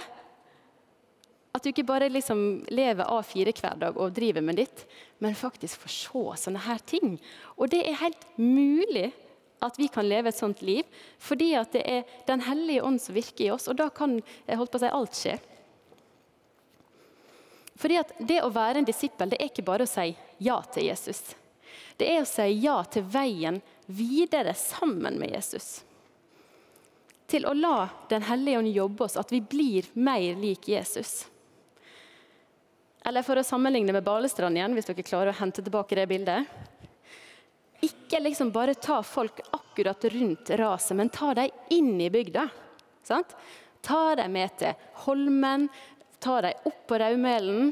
At 1.52 1.64
du 1.64 1.72
ikke 1.72 1.88
bare 1.88 2.08
liksom 2.12 2.64
lever 2.72 3.10
A4 3.12 3.52
hver 3.60 3.80
dag 3.82 3.98
og 4.00 4.14
driver 4.16 4.44
med 4.46 4.62
ditt, 4.62 4.86
men 5.20 5.36
faktisk 5.36 5.84
får 5.84 5.96
se 5.96 6.24
sånne 6.46 6.64
her 6.64 6.80
ting. 6.88 7.18
Og 7.58 7.72
det 7.74 7.82
er 7.84 8.00
helt 8.00 8.24
mulig 8.40 9.10
at 9.62 9.78
vi 9.78 9.90
kan 9.92 10.08
leve 10.08 10.32
et 10.32 10.38
sånt 10.38 10.62
liv, 10.66 10.88
fordi 11.20 11.52
at 11.60 11.74
det 11.76 11.84
er 11.86 12.04
Den 12.28 12.42
hellige 12.42 12.84
ånd 12.84 13.02
som 13.02 13.16
virker 13.16 13.46
i 13.46 13.52
oss, 13.52 13.68
og 13.68 13.78
da 13.78 13.90
kan 13.90 14.22
holdt 14.48 14.72
på 14.72 14.80
å 14.80 14.82
si, 14.82 14.90
alt 14.90 15.18
skje. 15.18 15.36
Fordi 17.82 18.00
at 18.00 18.14
Det 18.20 18.42
å 18.42 18.54
være 18.54 18.82
en 18.82 18.88
disippel 18.88 19.30
det 19.30 19.42
er 19.42 19.52
ikke 19.52 19.68
bare 19.68 19.86
å 19.86 19.90
si 19.92 20.16
ja 20.40 20.62
til 20.74 20.88
Jesus. 20.90 21.36
Det 21.98 22.10
er 22.10 22.24
å 22.24 22.30
si 22.30 22.48
ja 22.64 22.82
til 22.90 23.04
veien 23.04 23.62
videre 23.86 24.54
sammen 24.58 25.20
med 25.20 25.36
Jesus. 25.36 25.84
Til 27.28 27.46
å 27.46 27.54
la 27.54 27.90
Den 28.10 28.26
hellige 28.26 28.60
ånd 28.60 28.74
jobbe 28.74 29.06
oss, 29.06 29.18
at 29.18 29.32
vi 29.32 29.42
blir 29.42 29.86
mer 29.94 30.36
lik 30.42 30.68
Jesus. 30.68 31.28
Eller 33.06 33.26
for 33.26 33.40
å 33.40 33.46
sammenligne 33.46 33.94
med 33.96 34.06
Balestrand 34.06 34.58
igjen, 34.58 34.76
hvis 34.78 34.90
dere 34.90 35.06
klarer 35.06 35.34
å 35.34 35.40
hente 35.40 35.64
tilbake 35.66 35.98
det 35.98 36.08
bildet. 36.12 36.50
Ikke 37.82 38.20
liksom 38.22 38.52
bare 38.54 38.78
ta 38.78 39.00
folk 39.02 39.42
akkurat 39.50 40.06
rundt 40.14 40.52
raset, 40.62 40.94
men 40.98 41.10
ta 41.10 41.34
dem 41.38 41.50
inn 41.74 41.96
i 42.02 42.12
bygda. 42.14 42.46
Sant? 43.08 43.34
Ta 43.82 44.14
dem 44.20 44.36
med 44.38 44.54
til 44.62 44.76
Holmen, 45.08 45.66
ta 46.22 46.42
dem 46.46 46.68
opp 46.70 46.84
på 46.92 47.00
Raumelen. 47.02 47.72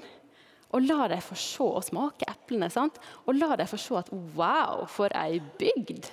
Og 0.74 0.86
la 0.86 1.08
dem 1.10 1.22
få 1.22 1.38
se 1.38 1.66
og 1.66 1.86
smake 1.86 2.28
eplene. 2.30 2.70
Sant? 2.74 2.98
Og 3.26 3.38
la 3.38 3.56
dem 3.58 3.70
få 3.70 3.78
se 3.82 3.96
at 4.02 4.10
wow, 4.38 4.86
for 4.90 5.14
ei 5.18 5.42
bygd! 5.62 6.10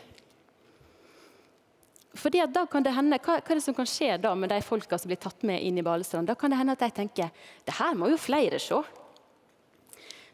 Fordi 2.16 2.40
da 2.48 2.62
kan 2.64 2.85
det 2.85 2.94
hende, 2.96 3.18
hva, 3.20 3.35
hva, 3.37 3.52
er 3.52 3.59
det 3.59 3.64
som 3.64 3.76
kan 3.76 3.88
skje 3.88 4.14
da 4.20 4.31
med 4.38 4.48
de 4.48 4.62
folka 4.64 4.96
som 4.96 5.11
blir 5.11 5.20
tatt 5.20 5.42
med 5.44 5.61
inn 5.61 5.76
i 5.76 5.85
Balestrand? 5.85 6.29
Da 6.29 6.37
kan 6.38 6.52
det 6.52 6.61
hende 6.61 6.72
at 6.72 6.85
de 6.85 6.88
tenker 7.02 7.29
det 7.66 7.74
her 7.76 7.96
må 7.96 8.09
jo 8.12 8.20
flere 8.20 8.61
se. 8.62 8.81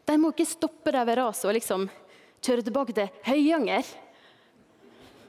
De 0.05 0.15
må 0.19 0.33
ikke 0.33 0.47
stoppe 0.47 0.91
der 0.91 1.07
ved 1.07 1.19
raset 1.21 1.47
og 1.49 1.55
liksom 1.55 1.87
kjøre 2.43 2.65
tilbake 2.65 2.95
til 2.95 3.11
Høyanger. 3.27 3.87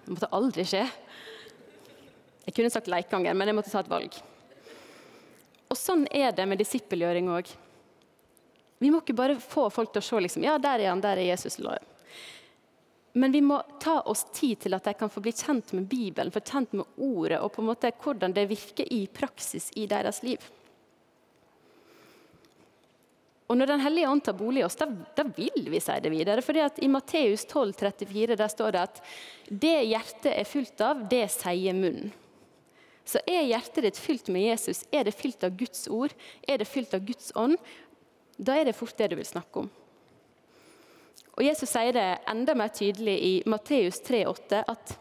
Det 0.05 0.13
måtte 0.13 0.33
aldri 0.35 0.67
skje. 0.69 0.85
Jeg 2.45 2.57
kunne 2.57 2.73
sagt 2.73 2.91
Leikanger, 2.93 3.37
men 3.37 3.49
jeg 3.49 3.57
måtte 3.57 3.73
ta 3.73 3.81
et 3.81 3.91
valg. 3.93 4.17
Og 5.71 5.79
Sånn 5.79 6.05
er 6.13 6.35
det 6.37 6.45
med 6.47 6.61
disippelgjøring 6.61 7.31
òg. 7.33 7.49
Vi 8.83 8.91
må 8.93 9.01
ikke 9.01 9.17
bare 9.17 9.39
få 9.41 9.71
folk 9.73 9.95
til 9.95 10.03
å 10.03 10.05
se 10.05 10.21
liksom, 10.27 10.45
ja, 10.45 10.59
der 10.61 10.83
er 10.83 10.91
han, 10.93 11.01
der 11.01 11.17
er 11.17 11.31
Jesus. 11.31 11.57
Men 13.15 13.33
vi 13.33 13.41
må 13.47 13.61
ta 13.81 14.01
oss 14.11 14.27
tid 14.35 14.61
til 14.67 14.77
at 14.77 14.85
de 14.85 14.93
kan 14.99 15.11
få 15.11 15.23
bli 15.25 15.33
kjent 15.33 15.73
med 15.73 15.87
Bibelen, 15.89 16.35
få 16.35 16.43
kjent 16.45 16.75
med 16.77 16.99
Ordet, 16.99 17.39
og 17.41 17.55
på 17.55 17.63
en 17.63 17.71
måte 17.71 17.95
hvordan 18.03 18.35
det 18.37 18.49
virker 18.51 18.91
i 18.93 19.07
praksis 19.07 19.71
i 19.79 19.87
deres 19.89 20.21
liv. 20.27 20.43
Og 23.49 23.59
Når 23.59 23.67
Den 23.67 23.81
hellige 23.81 24.09
ånd 24.09 24.23
tar 24.25 24.37
bolig 24.39 24.63
i 24.63 24.65
oss, 24.65 24.77
da, 24.81 24.87
da, 24.89 25.25
vil 25.37 25.69
vi 25.69 25.81
si 25.81 25.95
det 26.01 26.11
videre. 26.11 26.43
fordi 26.43 26.61
at 26.65 26.79
I 26.83 26.89
Matteus 26.89 27.45
12, 27.45 27.75
34, 27.77 28.37
der 28.37 28.49
står 28.49 28.71
det 28.73 28.81
at 28.81 29.01
det 29.49 29.77
hjertet 29.85 30.33
er 30.33 30.49
fylt 30.49 30.81
av, 30.81 31.05
det 31.11 31.27
sier 31.31 31.77
munnen. 31.77 32.13
Så 33.05 33.21
er 33.29 33.45
hjertet 33.45 33.85
ditt 33.85 34.01
fylt 34.01 34.31
med 34.33 34.47
Jesus, 34.49 34.87
er 34.91 35.05
det 35.05 35.13
fylt 35.13 35.45
av 35.45 35.53
Guds 35.53 35.89
ord, 35.93 36.15
er 36.49 36.57
det 36.57 36.69
fylt 36.69 36.95
av 36.97 37.05
Guds 37.05 37.35
ånd, 37.37 37.59
da 38.41 38.57
er 38.57 38.65
det 38.65 38.79
fort 38.79 38.97
det 38.97 39.11
du 39.13 39.19
vil 39.19 39.29
snakke 39.29 39.61
om. 39.61 39.69
Og 41.35 41.45
Jesus 41.45 41.69
sier 41.69 41.93
det 41.93 42.07
enda 42.31 42.55
mer 42.57 42.73
tydelig 42.73 43.15
i 43.21 43.33
Matteus 43.51 44.01
3,8 44.07 44.63
at 44.71 44.95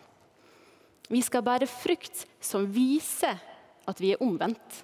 vi 1.14 1.22
skal 1.22 1.46
bære 1.46 1.70
frukt 1.70 2.26
som 2.44 2.66
viser 2.74 3.40
at 3.88 4.02
vi 4.02 4.14
er 4.14 4.24
omvendt. 4.24 4.84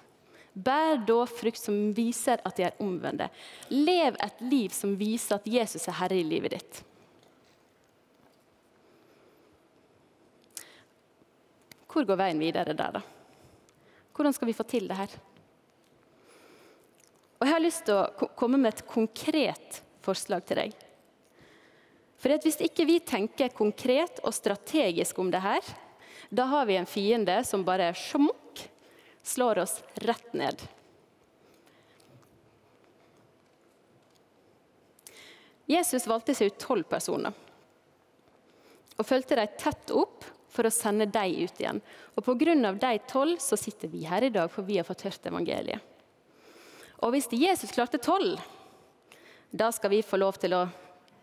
Bær 0.54 0.98
da 1.06 1.22
frukt 1.30 1.60
som 1.60 1.92
viser 1.94 2.40
at 2.44 2.56
de 2.58 2.66
er 2.66 2.78
omvendte. 2.82 3.28
Lev 3.70 4.16
et 4.18 4.40
liv 4.42 4.74
som 4.74 4.96
viser 4.98 5.38
at 5.38 5.46
Jesus 5.46 5.86
er 5.86 5.98
herre 6.00 6.18
i 6.18 6.26
livet 6.26 6.56
ditt. 6.56 6.80
Hvor 11.90 12.06
går 12.06 12.18
veien 12.18 12.42
videre 12.42 12.74
der, 12.74 12.98
da? 12.98 13.02
Hvordan 14.14 14.34
skal 14.34 14.50
vi 14.50 14.54
få 14.54 14.66
til 14.68 14.86
det 14.90 14.98
her? 14.98 15.14
Og 17.40 17.46
Jeg 17.46 17.54
har 17.54 17.62
lyst 17.64 17.86
til 17.88 17.96
å 17.96 18.28
komme 18.36 18.58
med 18.60 18.74
et 18.74 18.86
konkret 18.86 19.80
forslag 20.04 20.44
til 20.46 20.60
deg. 20.60 20.74
For 22.20 22.36
Hvis 22.44 22.60
ikke 22.60 22.84
vi 22.84 22.98
tenker 23.00 23.54
konkret 23.56 24.20
og 24.22 24.34
strategisk 24.36 25.18
om 25.18 25.30
det 25.32 25.40
her, 25.40 25.64
da 26.30 26.44
har 26.46 26.66
vi 26.68 26.76
en 26.76 26.86
fiende 26.86 27.40
som 27.48 27.64
bare 27.64 27.90
er 27.90 27.98
smukk 27.98 28.66
slår 29.22 29.58
oss 29.58 29.82
rett 29.94 30.32
ned. 30.32 30.62
Jesus 35.70 36.06
valgte 36.06 36.34
seg 36.34 36.50
ut 36.50 36.58
tolv 36.58 36.86
personer 36.90 37.36
og 39.00 39.06
fulgte 39.06 39.38
dem 39.38 39.52
tett 39.56 39.92
opp 39.96 40.26
for 40.50 40.66
å 40.66 40.72
sende 40.74 41.06
dem 41.08 41.46
ut 41.46 41.60
igjen. 41.62 41.78
Og 42.18 42.26
Pga. 42.26 42.72
de 42.74 42.98
tolv 43.08 43.38
så 43.40 43.56
sitter 43.56 43.88
vi 43.88 44.04
her 44.04 44.22
i 44.26 44.32
dag, 44.34 44.50
for 44.50 44.66
vi 44.66 44.76
har 44.76 44.84
fått 44.84 45.06
hørt 45.06 45.26
evangeliet. 45.26 45.80
Og 47.00 47.14
hvis 47.14 47.30
Jesus 47.32 47.72
klarte 47.72 47.98
tolv, 48.02 48.40
da 49.50 49.70
skal 49.72 49.90
vi 49.90 50.02
få 50.02 50.18
lov 50.20 50.36
til 50.36 50.52
å 50.54 50.66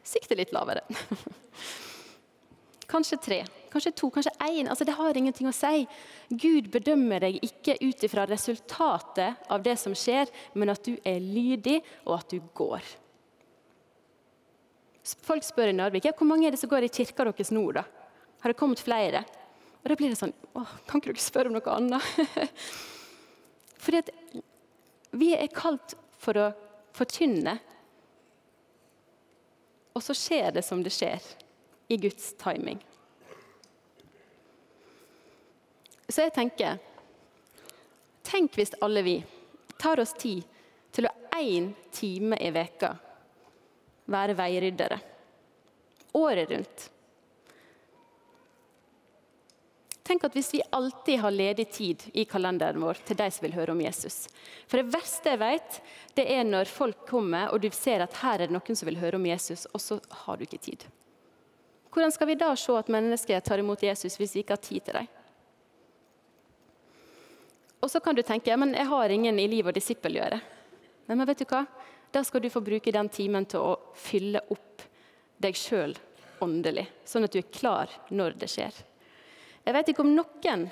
sikte 0.04 0.36
litt 0.36 0.54
lavere. 0.56 0.82
Kanskje 2.92 3.20
tre, 3.22 3.40
kanskje 3.72 3.94
to, 3.98 4.10
kanskje 4.14 4.34
én. 4.48 4.70
Altså, 4.70 4.86
det 4.88 4.96
har 4.98 5.18
ingenting 5.18 5.50
å 5.50 5.56
si. 5.56 5.86
Gud 6.30 6.70
bedømmer 6.74 7.26
deg 7.26 7.40
ikke 7.46 7.78
ut 7.82 8.06
ifra 8.08 8.28
resultatet 8.30 9.50
av 9.52 9.66
det 9.66 9.76
som 9.82 9.96
skjer, 9.98 10.32
men 10.58 10.74
at 10.74 10.84
du 10.86 10.96
er 11.08 11.20
lydig, 11.24 11.82
og 12.06 12.18
at 12.20 12.34
du 12.34 12.42
går. 12.58 12.84
Folk 15.24 15.46
spør 15.48 15.72
i 15.72 15.76
Narvik 15.76 16.08
ja, 16.08 16.16
hvor 16.18 16.28
mange 16.28 16.48
er 16.48 16.56
det 16.56 16.60
som 16.60 16.72
går 16.72 16.88
i 16.88 16.92
kirka 16.92 17.28
deres 17.28 17.54
nå. 17.56 17.64
da? 17.72 17.86
Har 18.44 18.52
det 18.52 18.60
kommet 18.60 18.84
flere? 18.84 19.24
Og 19.84 19.90
Da 19.90 19.96
blir 19.96 20.12
det 20.12 20.20
sånn 20.20 20.36
Åh, 20.58 20.74
Kan 20.88 21.00
ikke 21.00 21.14
dere 21.14 21.24
spørre 21.24 21.52
om 21.52 21.56
noe 21.56 21.76
annet? 21.78 22.04
Fordi 23.84 24.02
at 24.02 24.12
vi 25.16 25.32
er 25.38 25.48
kalt 25.54 25.96
for 26.20 26.36
å 26.36 26.48
forkynne, 26.98 27.54
og 29.96 30.04
så 30.04 30.14
skjer 30.18 30.52
det 30.58 30.64
som 30.66 30.82
det 30.84 30.92
skjer 30.94 31.24
i 31.94 31.98
Guds 32.02 32.34
timing. 32.42 32.82
Så 36.08 36.28
jeg 36.28 36.34
tenker 36.36 36.78
Tenk 38.28 38.56
hvis 38.60 38.76
alle 38.84 39.04
vi 39.06 39.18
tar 39.80 40.00
oss 40.04 40.14
tid 40.20 40.44
til 40.96 41.08
å 41.08 41.14
én 41.38 41.70
time 41.94 42.38
i 42.42 42.50
veka 42.52 42.96
være 44.08 44.36
veiryddere. 44.36 45.00
Året 46.18 46.52
rundt. 46.52 46.86
Tenk 50.08 50.24
at 50.24 50.36
Hvis 50.36 50.54
vi 50.54 50.62
alltid 50.72 51.20
har 51.20 51.32
ledig 51.32 51.72
tid 51.72 52.04
i 52.14 52.24
kalenderen 52.26 52.80
vår 52.82 53.02
til 53.06 53.18
de 53.20 53.28
som 53.32 53.44
vil 53.44 53.58
høre 53.58 53.74
om 53.76 53.82
Jesus 53.84 54.30
For 54.68 54.80
Det 54.80 54.94
verste 54.94 55.34
jeg 55.34 55.42
vet, 55.42 55.82
det 56.16 56.26
er 56.32 56.48
når 56.48 56.72
folk 56.72 57.04
kommer 57.10 57.52
og 57.52 57.60
du 57.62 57.68
ser 57.76 58.06
at 58.06 58.16
her 58.24 58.40
er 58.40 58.48
det 58.48 58.56
noen 58.56 58.80
som 58.80 58.88
vil 58.88 59.02
høre 59.02 59.20
om 59.20 59.28
Jesus, 59.28 59.68
og 59.74 59.84
så 59.84 60.00
har 60.24 60.38
du 60.38 60.48
ikke 60.48 60.64
tid. 60.64 60.88
Hvordan 61.92 62.12
skal 62.16 62.32
vi 62.32 62.40
da 62.40 62.54
se 62.56 62.74
at 62.80 62.92
mennesker 62.94 63.44
tar 63.44 63.60
imot 63.60 63.84
Jesus 63.84 64.16
hvis 64.16 64.36
vi 64.36 64.46
ikke 64.46 64.56
har 64.56 64.64
tid 64.64 64.88
til 64.88 65.02
dem? 65.02 65.17
Og 67.88 67.92
så 67.92 68.02
kan 68.04 68.18
du 68.18 68.20
tenke 68.20 68.52
men 68.60 68.74
jeg 68.76 68.84
har 68.90 69.12
ingen 69.16 69.38
i 69.40 69.46
liv 69.48 69.68
og 69.70 69.76
disippel 69.78 70.18
gjøre. 70.20 70.42
Nei, 71.08 71.16
men 71.16 71.24
vet 71.30 71.40
du 71.40 71.46
hva? 71.48 71.62
Da 72.12 72.20
skal 72.28 72.42
du 72.44 72.50
få 72.52 72.60
bruke 72.60 72.92
den 72.92 73.08
timen 73.08 73.46
til 73.48 73.64
å 73.64 73.78
fylle 73.96 74.42
opp 74.52 74.84
deg 75.40 75.56
sjøl 75.56 75.94
åndelig, 76.44 76.84
sånn 77.08 77.24
at 77.24 77.32
du 77.32 77.40
er 77.40 77.48
klar 77.48 77.94
når 78.12 78.36
det 78.42 78.50
skjer. 78.52 78.76
Jeg 79.64 79.76
vet 79.78 79.92
ikke 79.94 80.04
om 80.04 80.12
noen 80.18 80.66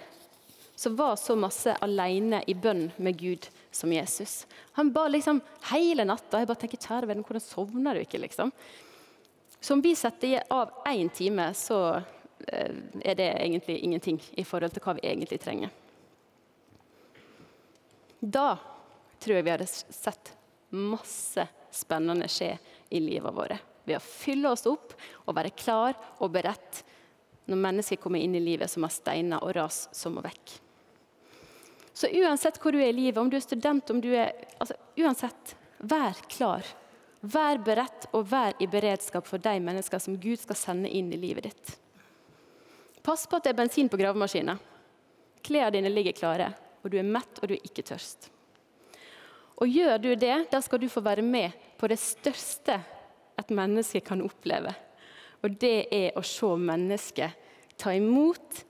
som 0.75 0.97
var 0.99 1.15
så 1.15 1.37
masse 1.39 1.77
alene 1.87 2.41
i 2.51 2.57
bønn 2.59 2.89
med 2.99 3.15
Gud 3.21 3.47
som 3.71 3.95
Jesus. 3.95 4.43
Han 4.75 4.91
ba 4.91 5.05
liksom 5.07 5.39
hele 5.71 6.03
natta. 6.03 6.43
Jeg 6.43 6.51
bare 6.51 6.63
tenker, 6.65 6.83
kjære 6.83 7.13
venn, 7.13 7.23
hvordan 7.23 7.45
sovner 7.45 7.95
du 7.95 8.03
ikke? 8.03 8.19
liksom? 8.25 8.51
Så 9.55 9.79
om 9.79 9.85
vi 9.87 9.95
setter 9.95 10.43
av 10.51 10.83
én 10.91 11.07
time, 11.15 11.47
så 11.55 11.79
eh, 11.95 12.75
er 13.07 13.15
det 13.15 13.31
egentlig 13.39 13.79
ingenting 13.87 14.19
i 14.35 14.43
forhold 14.43 14.75
til 14.75 14.83
hva 14.83 14.99
vi 14.99 15.07
egentlig 15.07 15.39
trenger. 15.47 15.71
Da 18.25 18.55
tror 19.21 19.37
jeg 19.37 19.45
vi 19.45 19.53
hadde 19.53 19.69
sett 19.69 20.33
masse 20.75 21.45
spennende 21.73 22.27
skje 22.31 22.55
i 22.89 23.01
livet 23.03 23.33
vårt. 23.35 23.61
Ved 23.85 23.99
å 23.99 24.03
fylle 24.03 24.49
oss 24.49 24.65
opp 24.69 24.95
og 25.25 25.35
være 25.37 25.53
klar 25.53 25.93
og 26.17 26.31
beredt 26.33 26.81
når 27.45 27.61
mennesker 27.61 28.01
kommer 28.01 28.23
inn 28.23 28.33
i 28.37 28.41
livet 28.41 28.71
som 28.71 28.85
har 28.87 28.93
steiner 28.93 29.43
og 29.45 29.53
ras 29.57 29.85
som 29.93 30.15
må 30.17 30.23
vekk. 30.25 30.55
Så 31.95 32.09
uansett 32.09 32.57
hvor 32.59 32.73
du 32.75 32.81
er 32.81 32.89
i 32.89 32.97
livet, 32.97 33.21
om 33.21 33.29
du 33.29 33.37
er 33.37 33.45
student, 33.45 33.89
om 33.93 34.01
du 34.03 34.09
er 34.17 34.33
altså, 34.57 34.75
Uansett, 34.99 35.53
vær 35.79 36.17
klar. 36.31 36.65
Vær 37.21 37.61
beredt 37.63 38.09
og 38.11 38.25
vær 38.31 38.57
i 38.59 38.67
beredskap 38.67 39.27
for 39.29 39.41
de 39.41 39.53
mennesker 39.63 40.01
som 40.01 40.17
Gud 40.19 40.41
skal 40.41 40.59
sende 40.59 40.91
inn 40.91 41.13
i 41.13 41.19
livet 41.21 41.47
ditt. 41.47 41.71
Pass 43.05 43.23
på 43.29 43.37
at 43.37 43.45
det 43.45 43.53
er 43.53 43.61
bensin 43.61 43.89
på 43.91 43.99
gravemaskinen. 44.01 44.59
Klærne 45.45 45.77
dine 45.77 45.93
ligger 45.93 46.17
klare, 46.17 46.49
og 46.85 46.93
du 46.93 46.99
er 47.01 47.07
mett 47.07 47.41
og 47.41 47.49
du 47.49 47.55
er 47.57 47.65
ikke 47.65 47.83
tørst. 47.85 48.29
Og 49.57 49.71
Gjør 49.71 49.97
du 50.03 50.11
det, 50.19 50.35
da 50.51 50.59
skal 50.61 50.81
du 50.81 50.89
få 50.91 51.01
være 51.01 51.23
med 51.25 51.55
på 51.79 51.89
det 51.89 51.97
største 51.99 52.77
et 53.39 53.51
menneske 53.55 54.01
kan 54.05 54.21
oppleve. 54.23 54.71
Og 55.43 55.55
det 55.61 55.87
er 55.93 56.15
å 56.15 56.23
se 56.25 56.49
mennesket 56.59 57.41
ta 57.79 57.93
imot 57.95 58.63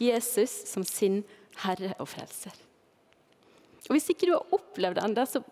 Jesus 0.00 0.52
som 0.70 0.84
sin 0.86 1.22
Herre 1.64 1.92
og 2.00 2.08
Frelser. 2.10 2.54
Og 3.88 3.96
Hvis 3.96 4.10
ikke 4.12 4.28
du 4.28 4.36
har 4.36 4.54
opplevd 4.54 5.00
det 5.00 5.04
ennå, 5.08 5.26
så, 5.26 5.42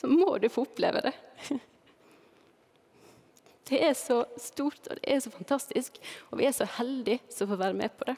så 0.00 0.10
må 0.10 0.36
du 0.40 0.48
få 0.52 0.66
oppleve 0.66 1.04
det. 1.08 1.14
Det 3.72 3.78
er 3.86 3.94
så 3.96 4.18
stort 4.42 4.88
og 4.90 4.98
det 4.98 5.06
er 5.08 5.20
så 5.22 5.30
fantastisk, 5.32 5.94
og 6.28 6.40
vi 6.40 6.44
er 6.44 6.52
så 6.52 6.66
heldige 6.76 7.22
som 7.32 7.48
får 7.48 7.60
være 7.60 7.76
med 7.78 7.94
på 7.96 8.04
det. 8.10 8.16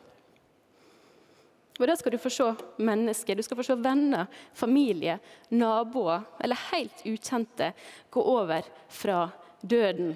Og 1.81 1.87
Da 1.87 1.97
skal 1.97 2.13
du 2.15 2.19
få 2.23 2.31
se 2.31 2.47
mennesker, 2.79 3.35
du 3.35 3.43
skal 3.43 3.59
få 3.59 3.67
se 3.67 3.75
venner, 3.75 4.27
familie, 4.55 5.19
naboer 5.51 6.23
eller 6.41 6.61
helt 6.71 7.03
ukjente 7.07 7.73
gå 8.11 8.23
over 8.23 8.63
fra 8.89 9.27
døden 9.61 10.15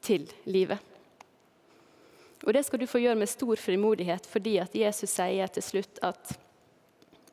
til 0.00 0.28
livet. 0.44 0.78
Og 2.44 2.52
Det 2.52 2.64
skal 2.64 2.78
du 2.78 2.86
få 2.86 3.00
gjøre 3.00 3.18
med 3.18 3.28
stor 3.28 3.56
frimodighet, 3.56 4.26
fordi 4.26 4.58
at 4.58 4.74
Jesus 4.74 5.10
sier 5.10 5.46
til 5.48 5.62
slutt 5.62 5.98
at 6.02 6.38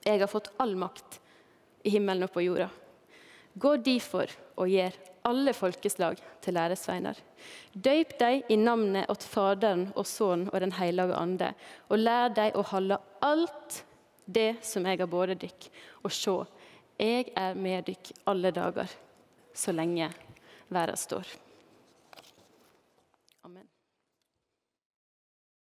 'Jeg 0.05 0.19
har 0.19 0.27
fått 0.27 0.49
all 0.57 0.75
makt 0.75 1.19
i 1.83 1.89
himmelen 1.89 2.23
og 2.23 2.31
på 2.31 2.41
jorda'. 2.41 2.69
Gå 3.57 3.75
derfor 3.77 4.27
og 4.55 4.67
gjør 4.67 4.91
alle 5.27 5.53
folkeslag 5.53 6.19
til 6.41 6.55
læresveiner. 6.57 7.17
Døyp 7.73 8.17
deg 8.19 8.49
i 8.49 8.57
navnet 8.59 9.09
åt 9.11 9.23
Faderen 9.23 9.87
og 9.95 10.07
Sønnen 10.09 10.49
og 10.51 10.59
Den 10.61 10.73
hellige 10.77 11.17
ande, 11.17 11.53
og 11.89 12.01
lær 12.01 12.33
deg 12.33 12.57
å 12.57 12.65
holde 12.73 12.99
alt 13.21 13.83
det 14.25 14.55
som 14.65 14.85
jeg 14.85 15.01
har 15.01 15.11
båret 15.11 15.41
dykk. 15.41 15.69
Og 16.03 16.13
se, 16.15 16.35
jeg 17.01 17.31
er 17.37 17.55
med 17.57 17.87
dykk 17.89 18.13
alle 18.29 18.51
dager, 18.55 18.89
så 19.53 19.73
lenge 19.75 20.11
verden 20.69 20.97
står. 20.97 21.27